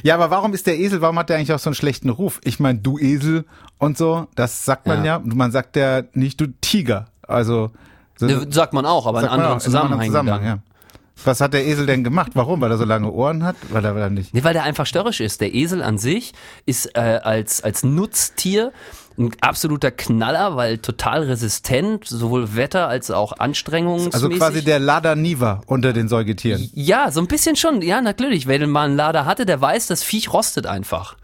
Ja, 0.03 0.15
aber 0.15 0.29
warum 0.29 0.53
ist 0.53 0.67
der 0.67 0.77
Esel, 0.77 1.01
warum 1.01 1.17
hat 1.17 1.29
der 1.29 1.37
eigentlich 1.37 1.53
auch 1.53 1.59
so 1.59 1.69
einen 1.69 1.75
schlechten 1.75 2.09
Ruf? 2.09 2.41
Ich 2.43 2.59
meine, 2.59 2.79
du 2.79 2.99
Esel 2.99 3.45
und 3.77 3.97
so, 3.97 4.27
das 4.35 4.65
sagt 4.65 4.85
man 4.85 5.05
ja. 5.05 5.17
Ja. 5.17 5.21
Man 5.23 5.51
sagt 5.51 5.75
ja 5.75 6.03
nicht 6.13 6.39
du 6.41 6.47
Tiger. 6.61 7.05
Also 7.27 7.67
so, 7.67 7.71
Ne, 8.19 8.47
Sagt 8.49 8.73
man 8.73 8.86
auch, 8.86 9.06
aber 9.06 9.21
in 9.21 9.28
anderen 9.28 9.58
auch, 9.58 9.62
Zusammenhängen. 9.62 10.12
Zusammenhang, 10.12 10.45
ja. 10.45 10.60
Was 11.23 11.39
hat 11.39 11.54
der 11.54 11.65
Esel 11.65 11.86
denn 11.86 12.04
gemacht? 12.04 12.32
Warum? 12.36 12.60
Weil 12.62 12.71
er 12.71 12.78
so 12.78 12.84
lange 12.84 13.10
Ohren 13.10 13.43
hat? 13.43 13.56
Weil 13.69 13.86
er, 13.86 13.95
weil 13.95 14.01
er 14.01 14.10
nicht. 14.10 14.34
Nee, 14.34 14.43
weil 14.43 14.54
der 14.54 14.63
einfach 14.63 14.86
störrisch 14.86 15.21
ist. 15.21 15.39
Der 15.39 15.54
Esel 15.54 15.82
an 15.82 15.97
sich 15.97 16.34
ist 16.65 16.95
äh, 16.95 17.19
als, 17.23 17.63
als 17.63 17.84
Nutztier 17.84 18.73
ein 19.17 19.32
absoluter 19.39 19.91
Knaller, 19.91 20.58
weil 20.58 20.78
total 20.80 21.23
resistent, 21.23 22.06
sowohl 22.06 22.56
Wetter 22.58 22.89
als 22.89 23.12
auch 23.12 23.32
anstrengungsmäßig. 23.39 24.13
Also 24.13 24.30
quasi 24.30 24.62
der 24.63 24.80
Lada 24.80 25.15
Niva 25.15 25.62
unter 25.67 25.93
den 25.93 26.10
Säugetieren. 26.10 26.69
Ja, 26.73 27.10
so 27.12 27.21
ein 27.21 27.28
bisschen 27.28 27.56
schon. 27.56 27.82
Ja, 27.82 28.01
natürlich. 28.01 28.45
Wer 28.45 28.60
denn 28.60 28.69
mal 28.69 28.86
einen 28.86 28.97
Lader 28.97 29.25
hatte, 29.25 29.45
der 29.45 29.62
weiß, 29.62 29.88
das 29.88 30.04
Viech 30.04 30.34
rostet 30.34 30.67
einfach. 30.67 31.15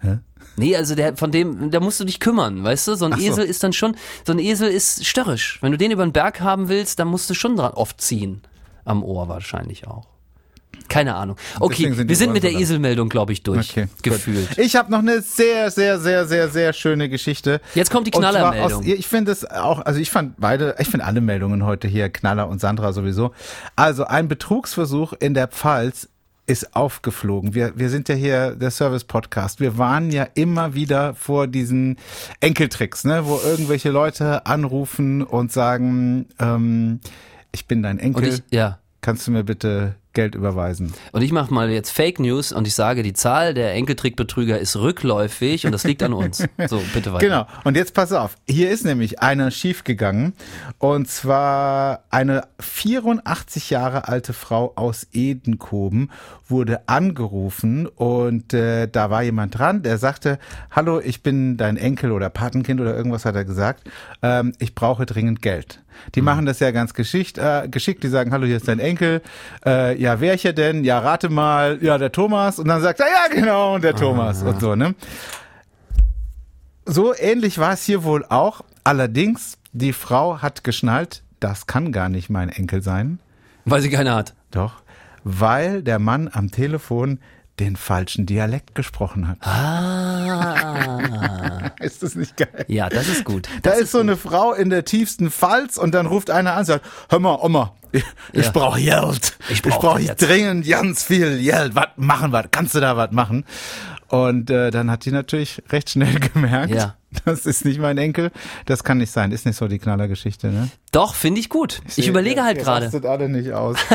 Hä? 0.00 0.20
Nee, 0.56 0.76
also 0.76 0.94
der, 0.94 1.16
von 1.16 1.30
dem, 1.32 1.70
da 1.70 1.80
musst 1.80 1.98
du 2.00 2.04
dich 2.04 2.20
kümmern, 2.20 2.62
weißt 2.62 2.88
du? 2.88 2.94
So 2.94 3.06
ein 3.06 3.12
Ach 3.14 3.18
so. 3.18 3.24
Esel 3.24 3.44
ist 3.44 3.62
dann 3.64 3.72
schon, 3.72 3.96
so 4.26 4.32
ein 4.32 4.38
Esel 4.38 4.68
ist 4.70 5.04
störrisch. 5.06 5.58
Wenn 5.62 5.72
du 5.72 5.78
den 5.78 5.90
über 5.90 6.04
den 6.06 6.12
Berg 6.12 6.40
haben 6.40 6.68
willst, 6.68 6.98
dann 6.98 7.08
musst 7.08 7.28
du 7.30 7.34
schon 7.34 7.56
dran 7.56 7.72
oft 7.72 8.00
ziehen. 8.00 8.42
Am 8.84 9.02
Ohr 9.02 9.28
wahrscheinlich 9.28 9.86
auch. 9.86 10.06
Keine 10.88 11.14
Ahnung. 11.14 11.36
Okay, 11.60 11.90
sind 11.94 12.08
wir 12.08 12.14
sind 12.16 12.32
mit 12.34 12.42
der 12.42 12.52
so. 12.52 12.58
Eselmeldung, 12.58 13.08
glaube 13.08 13.32
ich, 13.32 13.42
durch. 13.42 13.70
Okay, 13.70 13.88
gefühlt. 14.02 14.48
Gut. 14.50 14.58
Ich 14.58 14.76
habe 14.76 14.90
noch 14.92 14.98
eine 14.98 15.22
sehr, 15.22 15.70
sehr, 15.70 15.98
sehr, 15.98 16.26
sehr, 16.26 16.48
sehr 16.50 16.72
schöne 16.74 17.08
Geschichte. 17.08 17.60
Jetzt 17.74 17.90
kommt 17.90 18.06
die 18.06 18.10
Knallermeldung. 18.10 18.80
aus- 18.80 18.86
Ich 18.86 19.06
finde 19.06 19.32
es 19.32 19.50
auch, 19.50 19.80
also 19.80 19.98
ich 19.98 20.10
fand 20.10 20.34
beide, 20.38 20.76
ich 20.78 20.88
finde 20.88 21.06
alle 21.06 21.22
Meldungen 21.22 21.64
heute 21.64 21.88
hier, 21.88 22.10
Knaller 22.10 22.48
und 22.48 22.60
Sandra 22.60 22.92
sowieso. 22.92 23.32
Also 23.76 24.04
ein 24.04 24.28
Betrugsversuch 24.28 25.14
in 25.14 25.32
der 25.32 25.48
Pfalz 25.48 26.08
ist 26.46 26.76
aufgeflogen. 26.76 27.54
Wir, 27.54 27.72
wir 27.76 27.88
sind 27.88 28.08
ja 28.08 28.14
hier 28.14 28.54
der 28.54 28.70
Service-Podcast. 28.70 29.60
Wir 29.60 29.78
waren 29.78 30.10
ja 30.10 30.24
immer 30.34 30.74
wieder 30.74 31.14
vor 31.14 31.46
diesen 31.46 31.96
Enkeltricks, 32.40 33.04
ne, 33.04 33.26
wo 33.26 33.38
irgendwelche 33.38 33.90
Leute 33.90 34.44
anrufen 34.46 35.22
und 35.22 35.52
sagen, 35.52 36.26
ähm, 36.38 37.00
ich 37.52 37.66
bin 37.66 37.82
dein 37.82 37.98
Enkel, 37.98 38.28
ich, 38.28 38.42
ja. 38.50 38.78
kannst 39.00 39.26
du 39.26 39.30
mir 39.30 39.44
bitte 39.44 39.96
Geld 40.14 40.34
überweisen? 40.34 40.92
Und 41.12 41.22
ich 41.22 41.32
mache 41.32 41.52
mal 41.52 41.70
jetzt 41.70 41.90
Fake 41.90 42.20
News 42.20 42.52
und 42.52 42.66
ich 42.66 42.74
sage, 42.74 43.02
die 43.02 43.12
Zahl 43.12 43.54
der 43.54 43.74
Enkeltrickbetrüger 43.74 44.58
ist 44.58 44.76
rückläufig 44.76 45.66
und 45.66 45.72
das 45.72 45.84
liegt 45.84 46.02
an 46.02 46.12
uns. 46.12 46.44
So, 46.66 46.80
bitte 46.94 47.12
weiter. 47.12 47.26
Genau. 47.26 47.46
Und 47.64 47.76
jetzt 47.76 47.94
pass 47.94 48.12
auf. 48.12 48.36
Hier 48.48 48.70
ist 48.70 48.84
nämlich 48.84 49.20
einer 49.20 49.50
schiefgegangen. 49.50 50.32
Und 50.78 51.08
zwar 51.08 52.04
eine 52.10 52.44
84 52.60 53.70
Jahre 53.70 54.08
alte 54.08 54.32
Frau 54.32 54.72
aus 54.76 55.06
Edenkoben 55.12 56.10
wurde 56.48 56.88
angerufen 56.88 57.86
und 57.86 58.52
äh, 58.54 58.86
da 58.86 59.10
war 59.10 59.22
jemand 59.22 59.58
dran, 59.58 59.82
der 59.82 59.98
sagte, 59.98 60.38
hallo, 60.70 61.00
ich 61.00 61.22
bin 61.22 61.56
dein 61.56 61.76
Enkel 61.76 62.12
oder 62.12 62.28
Patenkind 62.30 62.80
oder 62.80 62.94
irgendwas 62.94 63.24
hat 63.24 63.34
er 63.34 63.44
gesagt. 63.44 63.90
Ähm, 64.22 64.52
ich 64.58 64.74
brauche 64.74 65.06
dringend 65.06 65.42
Geld. 65.42 65.80
Die 66.14 66.22
machen 66.22 66.46
das 66.46 66.60
ja 66.60 66.70
ganz 66.70 66.94
geschickt, 66.94 67.38
äh, 67.38 67.68
geschickt. 67.68 68.02
Die 68.02 68.08
sagen, 68.08 68.32
hallo, 68.32 68.46
hier 68.46 68.56
ist 68.56 68.68
dein 68.68 68.80
Enkel. 68.80 69.22
Äh, 69.64 70.00
ja, 70.04 70.20
wer 70.20 70.36
hier 70.36 70.52
denn? 70.52 70.84
Ja, 70.84 70.98
rate 70.98 71.30
mal. 71.30 71.78
Ja, 71.80 71.96
der 71.96 72.12
Thomas. 72.12 72.58
Und 72.58 72.68
dann 72.68 72.82
sagt 72.82 73.00
er, 73.00 73.06
ja, 73.06 73.34
genau, 73.34 73.78
der 73.78 73.96
Thomas. 73.96 74.42
Und 74.42 74.60
so, 74.60 74.74
ne? 74.76 74.94
So 76.84 77.14
ähnlich 77.16 77.56
war 77.56 77.72
es 77.72 77.84
hier 77.84 78.04
wohl 78.04 78.22
auch. 78.28 78.60
Allerdings, 78.84 79.56
die 79.72 79.94
Frau 79.94 80.42
hat 80.42 80.62
geschnallt, 80.62 81.22
das 81.40 81.66
kann 81.66 81.90
gar 81.90 82.10
nicht 82.10 82.28
mein 82.28 82.50
Enkel 82.50 82.82
sein. 82.82 83.18
Weil 83.64 83.80
sie 83.80 83.88
keine 83.88 84.14
hat. 84.14 84.34
Doch, 84.50 84.82
weil 85.24 85.82
der 85.82 85.98
Mann 85.98 86.28
am 86.30 86.50
Telefon 86.50 87.18
den 87.58 87.76
falschen 87.76 88.26
Dialekt 88.26 88.74
gesprochen 88.74 89.26
hat. 89.26 89.38
Ah. 89.40 90.90
Ist 91.80 92.02
das 92.02 92.14
nicht 92.14 92.36
geil? 92.36 92.66
Ja, 92.68 92.90
das 92.90 93.08
ist 93.08 93.24
gut. 93.24 93.48
Da 93.62 93.70
Das 93.70 93.80
ist 93.80 93.92
so 93.92 94.00
eine 94.00 94.18
Frau 94.18 94.52
in 94.52 94.68
der 94.68 94.84
tiefsten 94.84 95.30
Pfalz 95.30 95.78
und 95.78 95.94
dann 95.94 96.04
ruft 96.06 96.30
einer 96.30 96.52
an 96.52 96.58
und 96.58 96.64
sagt, 96.66 96.84
hör 97.08 97.20
mal, 97.20 97.38
Oma, 97.40 97.72
ich, 97.94 98.04
ich 98.32 98.44
Ja. 98.46 98.50
brauche 98.52 98.80
Geld. 98.80 99.36
Ich 99.48 99.52
Ich 99.56 99.62
brauch 99.62 99.80
brauche 99.80 100.00
jetzt." 100.00 100.20
dringend 100.26 100.66
ganz 100.68 101.02
viel 101.04 101.42
Geld. 101.42 101.74
Was 101.74 101.88
machen 101.96 102.32
wir? 102.32 102.44
Kannst 102.50 102.74
du 102.74 102.80
da 102.80 102.96
was 102.96 103.10
machen? 103.12 103.44
Und 104.08 104.50
äh, 104.50 104.70
dann 104.70 104.90
hat 104.90 105.04
die 105.06 105.10
natürlich 105.10 105.62
recht 105.70 105.90
schnell 105.90 106.14
gemerkt, 106.34 106.74
Ja. 106.74 106.96
das 107.24 107.46
ist 107.46 107.64
nicht 107.64 107.80
mein 107.80 107.96
Enkel. 107.98 108.30
Das 108.66 108.84
kann 108.84 108.98
nicht 108.98 109.10
sein. 109.10 109.32
Ist 109.32 109.46
nicht 109.46 109.56
so 109.56 109.66
die 109.66 109.78
Knallergeschichte, 109.78 110.48
ne? 110.48 110.68
Doch, 110.92 111.14
finde 111.14 111.40
ich 111.40 111.48
gut. 111.48 111.80
Ich 111.96 112.06
überlege 112.06 112.44
halt 112.44 112.58
Ihr 112.58 112.64
gerade. 112.64 112.84
rastet 112.86 113.06
alle 113.06 113.28
nicht 113.28 113.52
aus. 113.52 113.76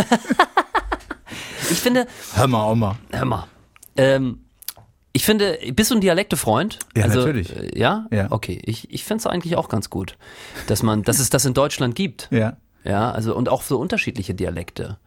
Ich 1.72 1.78
finde, 1.80 2.08
hör 2.34 2.48
mal, 2.48 2.72
Oma. 2.72 2.98
hör 3.12 3.26
mal, 3.26 3.46
ähm, 3.96 4.40
ich 5.14 5.26
finde, 5.26 5.60
bist 5.74 5.92
du 5.92 5.96
ein 5.96 6.02
Dialektefreund? 6.02 6.80
Ja, 6.96 7.06
natürlich. 7.08 7.56
äh, 7.56 7.78
Ja? 7.78 8.08
Ja. 8.12 8.28
Okay, 8.32 8.60
ich, 8.64 8.92
ich 8.92 9.04
finde 9.04 9.20
es 9.22 9.28
eigentlich 9.28 9.56
auch 9.56 9.70
ganz 9.70 9.90
gut, 9.92 10.18
dass 10.68 10.82
man, 10.82 11.04
dass 11.04 11.20
es 11.20 11.30
das 11.30 11.46
in 11.46 11.54
Deutschland 11.54 11.96
gibt. 11.96 12.28
Ja. 12.32 12.58
Ja, 12.84 13.12
also 13.12 13.36
und 13.36 13.50
auch 13.50 13.62
so 13.62 13.78
unterschiedliche 13.80 14.34
Dialekte. 14.34 14.98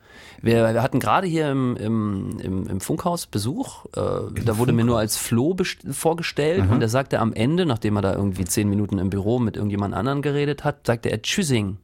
Wir, 0.42 0.74
wir 0.74 0.82
hatten 0.82 1.00
gerade 1.00 1.26
hier 1.26 1.50
im, 1.50 1.76
im, 1.76 2.38
im, 2.40 2.66
im 2.66 2.80
Funkhaus 2.80 3.26
Besuch. 3.26 3.86
Äh, 3.96 4.42
da 4.44 4.58
wurde 4.58 4.72
mir 4.72 4.84
nur 4.84 4.98
als 4.98 5.16
Flo 5.16 5.56
vorgestellt 5.90 6.68
und 6.70 6.82
er 6.82 6.88
sagte 6.88 7.20
am 7.20 7.32
Ende, 7.32 7.64
nachdem 7.64 7.96
er 7.96 8.02
da 8.02 8.14
irgendwie 8.14 8.44
zehn 8.44 8.68
Minuten 8.68 8.98
im 8.98 9.08
Büro 9.08 9.38
mit 9.38 9.56
irgendjemand 9.56 9.94
anderen 9.94 10.20
geredet 10.20 10.64
hat, 10.64 10.86
sagte 10.86 11.10
er 11.10 11.22
Tschüssing. 11.22 11.78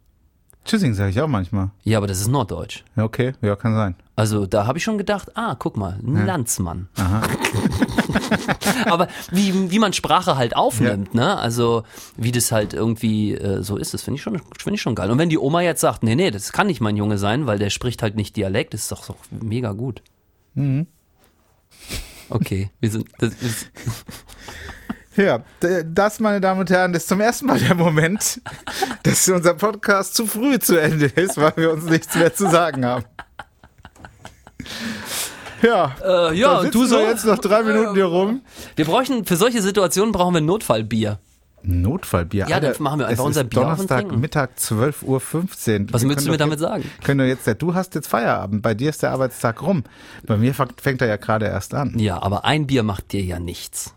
Tschüssing 0.65 0.95
sage 0.95 1.11
ich 1.11 1.21
auch 1.21 1.29
manchmal. 1.29 1.71
Ja, 1.85 1.99
aber 1.99 2.07
das 2.07 2.21
ist 2.21 2.29
Norddeutsch. 2.29 2.85
Ja, 2.97 3.05
okay. 3.05 3.33
Ja, 3.41 3.57
kann 3.57 3.75
sein. 3.75 3.95
Also 4.19 4.47
da 4.47 4.67
habe 4.67 4.79
ich 4.79 4.85
schon 4.85 4.99
gedacht, 4.99 5.37
ah, 5.37 5.55
guck 5.57 5.77
mal, 5.77 5.97
ein 6.03 6.27
Landsmann. 6.27 6.89
Aber 8.87 9.07
wie, 9.31 9.71
wie 9.71 9.79
man 9.79 9.93
Sprache 9.93 10.37
halt 10.37 10.57
aufnimmt, 10.57 11.15
ne? 11.15 11.39
Also 11.39 11.85
wie 12.17 12.33
das 12.33 12.51
halt 12.51 12.75
irgendwie 12.75 13.35
äh, 13.35 13.63
so 13.63 13.77
ist, 13.77 13.95
das 13.95 14.03
finde 14.03 14.17
ich 14.17 14.23
schon 14.23 14.41
finde 14.59 14.75
ich 14.75 14.83
schon 14.83 14.97
geil. 14.97 15.13
Und 15.13 15.19
wenn 15.19 15.29
die 15.29 15.39
Oma 15.39 15.61
jetzt 15.61 15.81
sagt, 15.81 16.03
nee, 16.03 16.17
nee, 16.17 16.33
das 16.33 16.51
kann 16.51 16.67
nicht 16.67 16.81
mein 16.81 16.97
Junge 16.97 17.17
sein, 17.17 17.47
weil 17.47 17.61
der 17.61 17.71
spricht 17.71 18.03
halt 18.03 18.17
nicht 18.17 18.35
Dialekt, 18.35 18.75
das 18.75 18.81
ist 18.81 18.91
doch, 18.91 19.07
doch 19.07 19.19
mega 19.31 19.71
gut. 19.71 20.03
Okay, 22.29 22.73
wir 22.81 22.91
sind 22.91 23.07
das 23.21 23.35
ist, 23.35 23.71
Ja, 25.17 25.45
das, 25.61 26.19
meine 26.19 26.41
Damen 26.41 26.59
und 26.59 26.71
Herren, 26.71 26.93
ist 26.95 27.07
zum 27.07 27.21
ersten 27.21 27.47
Mal 27.47 27.61
der 27.61 27.77
Moment, 27.77 28.41
dass 29.05 29.29
unser 29.29 29.55
Podcast 29.55 30.17
zu 30.17 30.27
früh 30.27 30.59
zu 30.59 30.77
Ende 30.77 31.07
ist, 31.07 31.37
weil 31.37 31.53
wir 31.55 31.73
uns 31.73 31.85
nichts 31.85 32.17
mehr 32.17 32.35
zu 32.35 32.51
sagen 32.51 32.85
haben. 32.85 33.05
Ja, 35.63 35.97
äh, 36.05 36.39
ja, 36.39 36.59
und 36.59 36.75
du 36.75 36.87
so? 36.87 36.99
jetzt 37.01 37.25
noch 37.25 37.39
drei 37.39 37.63
Minuten 37.63 37.95
hier 37.95 38.05
rum. 38.05 38.43
Wir 38.77 38.85
bräuchten 38.85 39.25
für 39.25 39.37
solche 39.37 39.61
Situationen 39.61 40.13
brauchen 40.13 40.35
wir 40.35 40.41
Notfallbier. 40.41 41.19
Notfallbier. 41.63 42.47
Ja, 42.49 42.61
dann 42.61 42.71
Alter, 42.71 42.83
machen 42.83 43.01
wir 43.01 43.09
einfach 43.09 43.25
unser 43.25 43.45
Bier 43.45 43.63
Donnerstag. 43.63 44.17
Mittag 44.17 44.53
12.15 44.59 45.03
Uhr. 45.05 45.21
Was 45.93 46.03
Wir 46.03 46.09
willst 46.09 46.27
du 46.27 46.31
mir 46.31 46.37
damit 46.37 46.61
jetzt, 46.61 46.69
sagen? 46.69 46.85
Können 47.03 47.21
wir 47.21 47.27
jetzt, 47.27 47.49
du 47.61 47.75
hast 47.75 47.95
jetzt 47.95 48.07
Feierabend, 48.07 48.63
bei 48.63 48.75
dir 48.75 48.91
ist 48.91 49.03
der 49.03 49.11
Arbeitstag 49.11 49.63
rum. 49.63 49.85
Bei 50.25 50.37
mir 50.37 50.55
fängt 50.55 51.03
er 51.03 51.09
ja 51.09 51.17
gerade 51.17 51.47
erst 51.47 51.75
an. 51.75 51.99
Ja, 51.99 52.23
aber 52.23 52.45
ein 52.45 52.67
Bier 52.67 52.85
macht 52.85 53.13
dir 53.13 53.23
ja 53.23 53.41
nichts. 53.41 53.95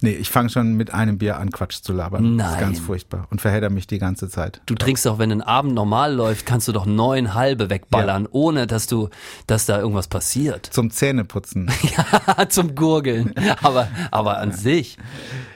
Nee, 0.00 0.12
ich 0.12 0.30
fange 0.30 0.48
schon 0.50 0.74
mit 0.74 0.92
einem 0.92 1.18
Bier 1.18 1.38
an, 1.38 1.50
Quatsch 1.50 1.82
zu 1.82 1.92
labern. 1.92 2.38
Das 2.38 2.46
ist 2.48 2.52
Nein. 2.52 2.60
ganz 2.60 2.78
furchtbar 2.80 3.26
und 3.30 3.40
verhedder 3.40 3.70
mich 3.70 3.86
die 3.86 3.98
ganze 3.98 4.28
Zeit. 4.28 4.60
Du 4.66 4.74
trinkst 4.74 5.04
doch, 5.06 5.18
wenn 5.18 5.30
ein 5.32 5.42
Abend 5.42 5.74
normal 5.74 6.14
läuft, 6.14 6.46
kannst 6.46 6.68
du 6.68 6.72
doch 6.72 6.86
neun 6.86 7.34
halbe 7.34 7.70
wegballern, 7.70 8.26
ohne 8.30 8.66
dass 8.66 8.86
du, 8.86 9.08
dass 9.46 9.66
da 9.66 9.78
irgendwas 9.78 10.08
passiert. 10.08 10.66
Zum 10.66 10.90
Zähneputzen. 10.90 11.70
Zum 12.48 12.74
Gurgeln. 12.74 13.34
Aber, 13.62 13.88
aber 14.10 14.38
an 14.38 14.52
sich. 14.52 14.96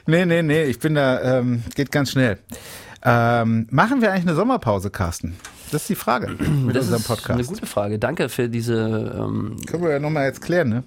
Nee, 0.07 0.25
nee, 0.25 0.41
nee, 0.41 0.63
ich 0.63 0.79
bin 0.79 0.95
da, 0.95 1.39
ähm, 1.39 1.63
geht 1.75 1.91
ganz 1.91 2.11
schnell. 2.11 2.39
Ähm, 3.03 3.67
machen 3.71 4.01
wir 4.01 4.11
eigentlich 4.11 4.27
eine 4.27 4.35
Sommerpause, 4.35 4.89
Carsten? 4.89 5.35
Das 5.71 5.83
ist 5.83 5.89
die 5.89 5.95
Frage 5.95 6.29
mit 6.29 6.75
Das 6.75 6.85
unserem 6.85 7.01
ist 7.01 7.07
Podcast. 7.07 7.39
eine 7.39 7.47
gute 7.47 7.65
Frage. 7.65 7.99
Danke 7.99 8.27
für 8.27 8.49
diese. 8.49 9.15
Ähm, 9.17 9.57
Können 9.67 9.83
wir 9.83 9.91
ja 9.91 9.99
nochmal 9.99 10.25
jetzt 10.25 10.41
klären, 10.41 10.69
ne? 10.69 10.83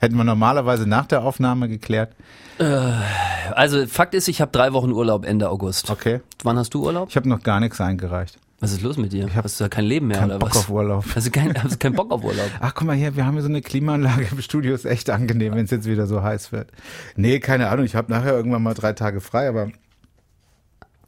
Hätten 0.00 0.16
wir 0.16 0.24
normalerweise 0.24 0.88
nach 0.88 1.06
der 1.06 1.22
Aufnahme 1.22 1.68
geklärt. 1.68 2.14
also 2.58 3.86
Fakt 3.86 4.14
ist, 4.14 4.28
ich 4.28 4.40
habe 4.40 4.50
drei 4.50 4.72
Wochen 4.72 4.92
Urlaub 4.92 5.24
Ende 5.24 5.48
August. 5.50 5.90
Okay. 5.90 6.20
Wann 6.42 6.56
hast 6.58 6.74
du 6.74 6.84
Urlaub? 6.84 7.08
Ich 7.10 7.16
habe 7.16 7.28
noch 7.28 7.42
gar 7.42 7.60
nichts 7.60 7.80
eingereicht. 7.80 8.38
Was 8.60 8.72
ist 8.72 8.82
los 8.82 8.98
mit 8.98 9.12
dir? 9.12 9.34
hab 9.34 9.44
hast 9.44 9.58
du 9.58 9.64
da 9.64 9.68
kein 9.68 9.84
Leben 9.84 10.08
mehr 10.08 10.18
Kein 10.18 10.30
oder 10.30 10.38
Bock 10.38 10.50
was? 10.50 10.58
auf 10.58 10.70
Urlaub. 10.70 11.04
Also 11.14 11.30
kein, 11.30 11.54
hast 11.62 11.74
du 11.74 11.78
keinen 11.78 11.94
Bock 11.94 12.10
auf 12.10 12.22
Urlaub? 12.22 12.50
Ach, 12.60 12.74
guck 12.74 12.86
mal 12.86 12.94
hier, 12.96 13.16
wir 13.16 13.24
haben 13.24 13.32
hier 13.34 13.42
so 13.42 13.48
eine 13.48 13.62
Klimaanlage 13.62 14.26
im 14.30 14.42
Studio, 14.42 14.74
ist 14.74 14.84
echt 14.84 15.08
angenehm, 15.08 15.54
wenn 15.54 15.64
es 15.64 15.70
jetzt 15.70 15.86
wieder 15.86 16.06
so 16.06 16.22
heiß 16.22 16.52
wird. 16.52 16.70
Nee, 17.16 17.40
keine 17.40 17.68
Ahnung, 17.70 17.86
ich 17.86 17.94
habe 17.94 18.12
nachher 18.12 18.32
irgendwann 18.34 18.62
mal 18.62 18.74
drei 18.74 18.92
Tage 18.92 19.22
frei, 19.22 19.48
aber 19.48 19.68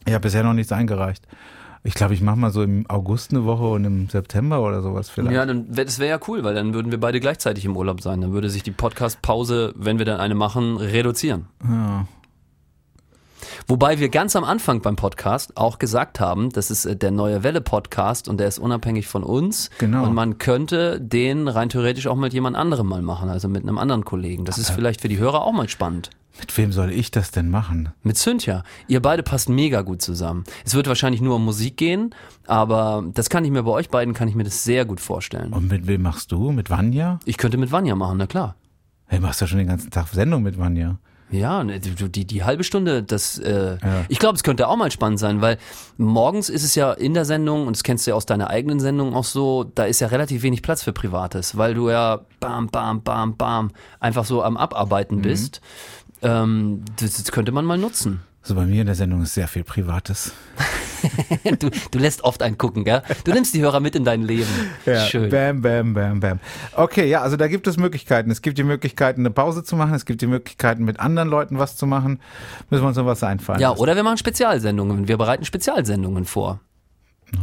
ich 0.07 0.15
habe 0.15 0.23
bisher 0.23 0.43
noch 0.43 0.55
nichts 0.55 0.73
eingereicht. 0.73 1.27
Ich 1.85 1.95
glaube, 1.95 2.15
ich 2.15 2.21
mache 2.21 2.37
mal 2.37 2.53
so 2.53 2.63
im 2.63 2.89
August 2.89 3.33
eine 3.33 3.45
Woche 3.45 3.65
und 3.65 3.85
im 3.85 4.09
September 4.09 4.63
oder 4.63 4.83
sowas 4.83 5.11
vielleicht. 5.11 5.35
Ja, 5.35 5.45
dann 5.45 5.77
wär, 5.77 5.85
das 5.85 5.99
wäre 5.99 6.11
ja 6.11 6.21
cool, 6.29 6.45
weil 6.45 6.55
dann 6.55 6.75
würden 6.75 6.93
wir 6.93 7.01
beide 7.01 7.19
gleichzeitig 7.19 7.65
im 7.65 7.77
Urlaub 7.77 8.01
sein. 8.01 8.21
Dann 8.21 8.33
würde 8.33 8.51
sich 8.51 8.63
die 8.63 8.71
Podcast-Pause, 8.71 9.73
wenn 9.77 9.99
wir 9.99 10.07
dann 10.07 10.21
eine 10.21 10.37
machen, 10.37 10.77
reduzieren. 10.77 11.47
Ja. 11.69 12.07
Wobei 13.67 13.99
wir 13.99 14.09
ganz 14.09 14.37
am 14.37 14.45
Anfang 14.45 14.81
beim 14.81 14.97
Podcast 14.97 15.57
auch 15.57 15.79
gesagt 15.79 16.21
haben, 16.21 16.51
das 16.51 16.71
ist 16.71 16.85
äh, 16.85 16.97
der 16.97 17.11
neue 17.11 17.43
Welle-Podcast 17.43 18.29
und 18.29 18.39
der 18.39 18.49
ist 18.49 18.59
unabhängig 18.59 19.09
von 19.09 19.25
uns. 19.25 19.71
Genau. 19.79 20.05
Und 20.05 20.15
man 20.15 20.39
könnte 20.39 21.01
den 21.01 21.49
rein 21.49 21.69
theoretisch 21.69 22.07
auch 22.07 22.17
mit 22.17 22.33
jemand 22.33 22.57
anderem 22.57 22.87
mal 22.87 23.03
machen, 23.03 23.29
also 23.29 23.49
mit 23.49 23.63
einem 23.63 23.79
anderen 23.79 24.05
Kollegen. 24.05 24.45
Das 24.45 24.59
ist 24.59 24.71
vielleicht 24.71 25.01
für 25.01 25.09
die 25.09 25.19
Hörer 25.19 25.43
auch 25.43 25.53
mal 25.53 25.69
spannend. 25.69 26.11
Mit 26.41 26.57
wem 26.57 26.73
soll 26.73 26.91
ich 26.91 27.11
das 27.11 27.31
denn 27.31 27.51
machen? 27.51 27.91
Mit 28.03 28.17
Cynthia. 28.17 28.65
Ihr 28.89 29.01
beide 29.01 29.23
passt 29.23 29.49
mega 29.49 29.83
gut 29.83 30.03
zusammen. 30.03 30.45
Es 30.65 30.75
wird 30.75 30.87
wahrscheinlich 30.87 31.21
nur 31.21 31.37
um 31.37 31.45
Musik 31.45 31.77
gehen, 31.77 32.15
aber 32.47 33.05
das 33.13 33.29
kann 33.29 33.45
ich 33.45 33.51
mir 33.51 33.63
bei 33.63 33.71
euch 33.71 33.91
beiden, 33.91 34.15
kann 34.15 34.29
ich 34.29 34.35
mir 34.35 34.45
das 34.45 34.65
sehr 34.65 34.85
gut 34.85 35.01
vorstellen. 35.01 35.53
Und 35.53 35.69
mit 35.69 35.87
wem 35.87 36.03
machst 36.03 36.33
du? 36.33 36.51
Mit 36.51 36.71
Vanja? 36.71 37.21
Ich 37.25 37.37
könnte 37.37 37.59
mit 37.59 37.71
Vanja 37.71 37.95
machen, 37.95 38.19
na 38.19 38.27
klar. 38.27 38.57
Hey, 39.07 39.21
machst 39.21 39.41
ja 39.43 39.47
schon 39.47 39.59
den 39.59 39.69
ganzen 39.69 39.91
Tag 39.91 40.09
Sendung 40.09 40.43
mit 40.43 40.59
Vanja. 40.59 40.99
Ja, 41.33 41.65
ne, 41.65 41.81
die, 41.81 42.11
die, 42.11 42.27
die 42.27 42.45
halbe 42.45 42.63
Stunde, 42.63 43.03
das, 43.03 43.39
äh, 43.39 43.79
ich 44.09 44.19
glaube, 44.19 44.37
es 44.37 44.43
könnte 44.43 44.69
auch 44.69 44.77
mal 44.77 44.91
spannend 44.91 45.19
sein, 45.19 45.41
weil 45.41 45.57
morgens 45.97 46.51
ist 46.51 46.63
es 46.63 46.75
ja 46.75 46.93
in 46.93 47.15
der 47.15 47.25
Sendung, 47.25 47.67
und 47.67 47.75
das 47.75 47.83
kennst 47.83 48.07
du 48.07 48.11
ja 48.11 48.17
aus 48.17 48.27
deiner 48.27 48.51
eigenen 48.51 48.81
Sendung 48.81 49.15
auch 49.15 49.25
so, 49.25 49.65
da 49.65 49.85
ist 49.85 50.01
ja 50.01 50.09
relativ 50.09 50.43
wenig 50.43 50.61
Platz 50.61 50.83
für 50.83 50.93
Privates, 50.93 51.57
weil 51.57 51.73
du 51.73 51.89
ja 51.89 52.21
bam, 52.39 52.67
bam, 52.67 53.03
bam, 53.03 53.37
bam, 53.37 53.71
einfach 53.99 54.27
so 54.27 54.43
am 54.43 54.59
Abarbeiten 54.59 55.23
bist. 55.23 55.63
Ähm, 56.23 56.85
das, 57.01 57.15
das 57.23 57.33
könnte 57.33 57.53
man 57.53 57.65
mal 57.65 57.79
nutzen. 57.79 58.21
So 58.43 58.55
bei 58.57 58.67
mir 58.67 58.81
in 58.81 58.87
der 58.87 58.97
Sendung 58.97 59.23
ist 59.23 59.35
sehr 59.35 59.47
viel 59.47 59.63
Privates. 59.63 60.33
du, 61.59 61.71
du 61.91 61.99
lässt 61.99 62.25
oft 62.25 62.43
einen 62.43 62.59
gucken, 62.59 62.85
gell? 62.85 63.03
Du 63.25 63.33
nimmst 63.33 63.55
die 63.55 63.61
Hörer 63.61 63.81
mit 63.81 63.95
in 63.95 64.05
dein 64.05 64.23
Leben. 64.23 64.49
Ja, 64.85 65.05
Schön. 65.07 65.31
Bam, 65.31 65.61
bam, 65.63 65.95
bam, 65.95 66.21
bam. 66.21 66.41
Okay, 66.75 67.09
ja, 67.09 67.23
also 67.23 67.37
da 67.37 67.47
gibt 67.49 67.67
es 67.67 67.77
Möglichkeiten. 67.77 68.31
Es 68.31 68.43
gibt 68.43 68.59
die 68.59 68.65
Möglichkeiten, 68.65 69.21
eine 69.21 69.31
Pause 69.31 69.63
zu 69.63 69.77
machen. 69.77 69.95
Es 69.95 70.05
gibt 70.05 70.23
die 70.23 70.27
Möglichkeiten, 70.27 70.85
mit 70.85 70.99
anderen 70.99 71.29
Leuten 71.29 71.59
was 71.59 71.77
zu 71.77 71.87
machen. 71.87 72.21
Müssen 72.71 72.83
wir 72.83 72.89
uns 72.89 72.97
noch 72.97 73.07
was 73.07 73.23
einfallen 73.23 73.61
Ja, 73.61 73.71
lassen. 73.71 73.81
oder 73.81 73.95
wir 73.97 74.03
machen 74.03 74.19
Spezialsendungen. 74.19 75.07
Wir 75.07 75.19
bereiten 75.19 75.45
Spezialsendungen 75.45 76.25
vor. 76.25 76.61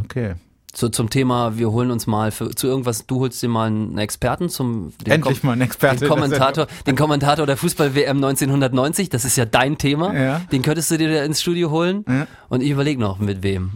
Okay. 0.04 0.34
So, 0.74 0.88
zum 0.88 1.10
Thema, 1.10 1.58
wir 1.58 1.70
holen 1.72 1.90
uns 1.90 2.06
mal 2.06 2.30
für, 2.30 2.50
zu 2.54 2.66
irgendwas, 2.68 3.04
du 3.06 3.20
holst 3.20 3.42
dir 3.42 3.48
mal 3.48 3.66
einen 3.66 3.98
Experten 3.98 4.48
zum 4.48 4.92
den 5.04 5.14
Endlich 5.14 5.38
Kom- 5.38 5.46
mal 5.46 5.52
einen 5.52 5.62
Experten 5.62 5.98
Den 6.00 6.08
Kommentator, 6.08 6.66
den 6.86 6.96
Kommentator 6.96 7.44
der 7.46 7.56
Fußball-WM 7.56 8.16
1990, 8.18 9.08
das 9.08 9.24
ist 9.24 9.36
ja 9.36 9.44
dein 9.46 9.78
Thema. 9.78 10.14
Ja. 10.14 10.40
Den 10.52 10.62
könntest 10.62 10.90
du 10.92 10.98
dir 10.98 11.24
ins 11.24 11.40
Studio 11.40 11.70
holen. 11.70 12.04
Ja. 12.08 12.26
Und 12.48 12.62
ich 12.62 12.70
überlege 12.70 13.00
noch, 13.00 13.18
mit 13.18 13.42
wem. 13.42 13.72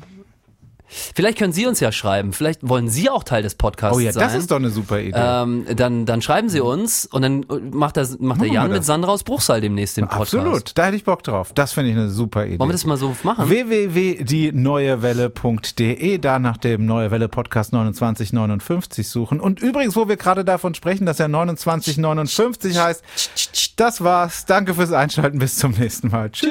Vielleicht 1.15 1.39
können 1.39 1.53
Sie 1.53 1.67
uns 1.67 1.81
ja 1.81 1.93
schreiben. 1.93 2.33
Vielleicht 2.33 2.67
wollen 2.69 2.89
Sie 2.89 3.11
auch 3.11 3.25
Teil 3.25 3.43
des 3.43 3.55
Podcasts 3.55 3.97
Oh 3.97 4.01
ja, 4.01 4.13
sein. 4.13 4.23
das 4.23 4.35
ist 4.35 4.51
doch 4.51 4.57
eine 4.57 4.71
super 4.71 5.01
Idee. 5.01 5.13
ähm, 5.17 5.65
dann, 5.77 6.07
dann 6.07 6.23
schreiben 6.23 6.49
Sie 6.49 6.61
uns 6.61 7.07
und 7.07 7.23
dann 7.23 7.45
macht, 7.73 7.97
das, 7.97 8.19
macht 8.19 8.41
der 8.41 8.49
Jan 8.49 8.71
mit 8.71 8.85
Sandra 8.85 9.13
aus 9.13 9.25
Bruchsal 9.25 9.61
demnächst 9.61 9.97
den 9.97 10.09
Podcast. 10.09 10.35
Absolut, 10.35 10.77
da 10.79 10.87
hätte 10.87 10.97
ich 10.97 11.05
Bock 11.05 11.23
drauf. 11.23 11.53
Das 11.55 11.73
finde 11.73 11.91
ich 11.91 11.97
eine 11.97 12.11
super 12.11 12.47
Idee. 12.47 12.59
Wollen 12.59 12.71
wir 12.71 12.75
das 12.75 12.87
mal 12.87 12.97
so 12.97 13.15
machen? 13.23 13.49
www.dieneuewelle.de, 13.49 16.19
da 16.19 16.39
nach 16.39 16.57
dem 16.59 16.87
Neue 16.87 17.11
Welle 17.11 17.29
Podcast 17.29 17.71
2959 17.71 19.09
suchen. 19.09 19.41
Und 19.41 19.61
übrigens, 19.61 19.97
wo 19.97 20.09
wir 20.09 20.17
gerade 20.17 20.45
davon 20.45 20.75
sprechen, 20.75 21.07
dass 21.07 21.19
er 21.21 21.29
2959 21.29 22.79
heißt, 22.79 23.03
das 23.77 24.03
war's. 24.05 24.47
Danke 24.47 24.75
fürs 24.75 24.93
Einschalten. 24.93 25.39
Bis 25.39 25.57
zum 25.57 25.73
nächsten 25.73 26.09
Mal. 26.09 26.31
Tschüss. 26.31 26.51